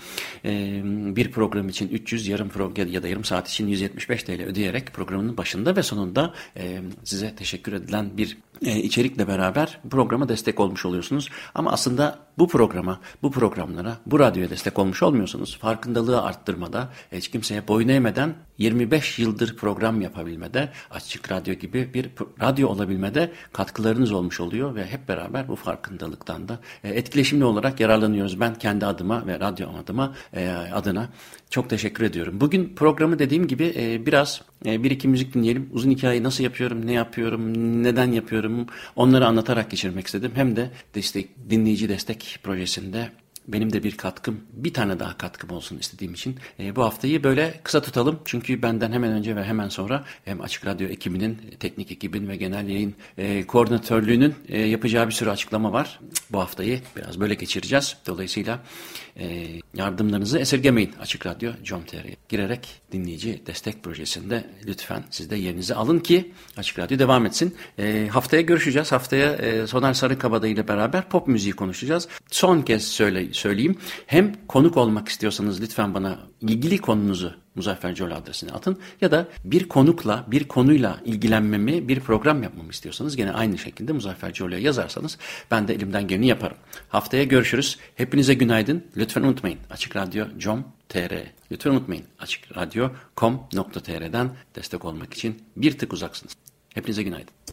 E, 0.46 0.82
bir 1.16 1.32
program 1.32 1.70
için 1.70 1.90
300 1.90 2.28
yarım 2.28 2.50
program 2.50 2.88
ya 2.88 3.04
da 3.04 3.08
yarım 3.08 3.24
saat 3.24 3.50
için 3.50 3.68
175 3.68 4.24
TL 4.24 4.42
ödeyerek 4.42 4.94
programın 4.94 5.38
başında 5.38 5.76
ve 5.76 5.84
sonunda 5.84 6.34
e, 6.58 6.82
size 7.04 7.36
teşekkür 7.36 7.74
edilen 7.74 8.18
bir 8.18 8.38
e, 8.66 8.80
içerikle 8.80 9.28
beraber 9.28 9.80
programa 9.90 10.30
destek 10.30 10.60
olmuş 10.60 10.86
oluyorsunuz. 10.86 11.30
Ama 11.56 11.72
aslında 11.72 12.20
bu 12.38 12.48
programa, 12.48 13.00
bu 13.24 13.32
programlara, 13.32 13.98
bu 14.06 14.20
radyoya 14.20 14.50
destek 14.50 14.80
olmuş 14.80 15.04
olmuyorsunuz. 15.04 15.58
Farkındalığı 15.62 16.22
arttırmada, 16.22 16.90
hiç 17.12 17.28
kimseye 17.28 17.68
boyun 17.68 17.88
eğmeden 17.88 18.36
25 18.58 19.20
yıldır 19.20 19.58
program 19.58 20.02
yapabilmede, 20.02 20.70
açık 20.92 21.32
radyo 21.32 21.54
gibi 21.54 21.94
bir 21.94 22.10
radyo 22.42 22.70
olabilmede 22.70 23.32
katkılarınız 23.54 24.12
olmuş 24.12 24.40
oluyor 24.40 24.76
ve 24.76 24.86
hep 24.86 25.08
beraber 25.08 25.48
bu 25.48 25.56
farkındalıktan 25.56 26.48
da 26.48 26.60
e, 26.84 26.90
etkileşimli 26.90 27.46
olarak 27.46 27.80
yararlanıyoruz. 27.80 28.40
Ben 28.40 28.56
kendi 28.56 28.86
adıma 28.86 29.28
ve 29.28 29.40
radyo 29.40 29.68
adıma 29.84 30.14
e, 30.34 30.50
adına 30.74 31.10
çok 31.50 31.70
teşekkür 31.70 32.04
ediyorum. 32.04 32.42
Bugün 32.42 32.76
programı 32.76 33.20
dediğim 33.20 33.48
gibi 33.48 33.74
e, 33.78 34.06
biraz 34.06 34.42
bir 34.66 34.92
iki 34.92 35.08
müzik 35.08 35.34
dinleyelim. 35.34 35.70
Uzun 35.74 35.92
hikayeyi 35.92 36.24
nasıl 36.24 36.44
yapıyorum, 36.44 36.86
ne 36.86 36.94
yapıyorum, 36.94 37.54
neden 37.84 38.12
yapıyorum 38.12 38.53
onları 38.96 39.28
anlatarak 39.28 39.72
geçirmek 39.72 40.06
istedim. 40.06 40.32
Hem 40.36 40.56
de 40.56 40.72
destek, 40.96 41.50
dinleyici 41.50 41.90
destek 41.90 42.40
projesinde 42.44 43.12
benim 43.48 43.74
de 43.74 43.84
bir 43.84 43.98
katkım, 43.98 44.42
bir 44.54 44.74
tane 44.74 45.00
daha 45.00 45.18
katkım 45.18 45.50
olsun 45.50 45.78
istediğim 45.78 46.14
için 46.14 46.36
e, 46.60 46.76
bu 46.76 46.84
haftayı 46.84 47.24
böyle 47.24 47.60
kısa 47.64 47.82
tutalım. 47.82 48.20
Çünkü 48.26 48.62
benden 48.62 48.92
hemen 48.92 49.12
önce 49.12 49.36
ve 49.36 49.44
hemen 49.44 49.70
sonra 49.70 50.04
hem 50.26 50.42
Açık 50.42 50.66
Radyo 50.66 50.88
ekibinin, 50.88 51.38
teknik 51.60 51.92
ekibin 51.92 52.28
ve 52.28 52.36
genel 52.36 52.68
yayın 52.68 52.96
e, 53.18 53.48
koordinatörlüğünün 53.48 54.36
e, 54.48 54.62
yapacağı 54.62 55.08
bir 55.08 55.12
sürü 55.12 55.30
açıklama 55.30 55.72
var. 55.72 56.00
Bu 56.32 56.40
haftayı 56.40 56.82
biraz 56.98 57.20
böyle 57.20 57.34
geçireceğiz. 57.34 57.98
Dolayısıyla 58.08 58.60
e, 59.20 59.48
yardımlarınızı 59.74 60.40
esirgemeyin 60.40 60.92
Açık 61.00 61.26
Radyo 61.26 61.52
com.tr'ye 61.64 62.16
girerek 62.30 62.82
dinleyici 62.92 63.42
destek 63.48 63.84
projesinde 63.84 64.46
lütfen 64.68 65.04
siz 65.10 65.30
de 65.30 65.36
yerinizi 65.36 65.76
alın 65.76 66.00
ki 66.00 66.32
Açık 66.58 66.80
Radyo 66.80 67.00
devam 67.00 67.26
etsin. 67.26 67.56
E, 67.80 68.08
haftaya 68.12 68.42
görüşeceğiz. 68.42 68.92
Haftaya 68.92 69.34
e, 69.34 69.68
Soner 69.68 69.94
Sarıkabada 69.94 70.48
ile 70.48 70.68
beraber 70.68 71.10
pop 71.10 71.28
müziği 71.28 71.54
konuşacağız. 71.54 72.08
Son 72.32 72.62
kez 72.62 72.88
söyle, 72.88 73.33
söyleyeyim. 73.34 73.78
Hem 74.08 74.34
konuk 74.48 74.78
olmak 74.78 75.08
istiyorsanız 75.08 75.62
lütfen 75.62 75.94
bana 75.94 76.20
ilgili 76.42 76.78
konunuzu 76.78 77.34
Muzaffer 77.56 77.96
Col 77.96 78.12
adresine 78.12 78.52
atın 78.52 78.80
ya 79.02 79.12
da 79.12 79.28
bir 79.44 79.70
konukla, 79.70 80.26
bir 80.28 80.48
konuyla 80.48 81.00
ilgilenmemi, 81.06 81.88
bir 81.88 82.00
program 82.00 82.44
yapmamı 82.44 82.72
istiyorsanız 82.72 83.16
gene 83.16 83.32
aynı 83.32 83.58
şekilde 83.58 83.94
Muzaffer 83.94 84.34
Col'a 84.34 84.58
yazarsanız 84.58 85.18
ben 85.52 85.68
de 85.68 85.74
elimden 85.74 86.08
geleni 86.08 86.28
yaparım. 86.28 86.58
Haftaya 86.90 87.24
görüşürüz. 87.24 87.78
Hepinize 87.96 88.34
günaydın. 88.34 88.84
Lütfen 88.98 89.24
unutmayın. 89.24 89.60
Açık 89.70 89.96
Radyo 89.96 90.26
com.tr 90.38 91.14
Lütfen 91.52 91.72
unutmayın. 91.72 92.06
Açık 92.20 92.58
Radyo.com.tr'den 92.58 94.30
destek 94.56 94.86
olmak 94.86 95.14
için 95.14 95.44
bir 95.58 95.78
tık 95.78 95.94
uzaksınız. 95.94 96.34
Hepinize 96.74 97.04
günaydın. 97.04 97.53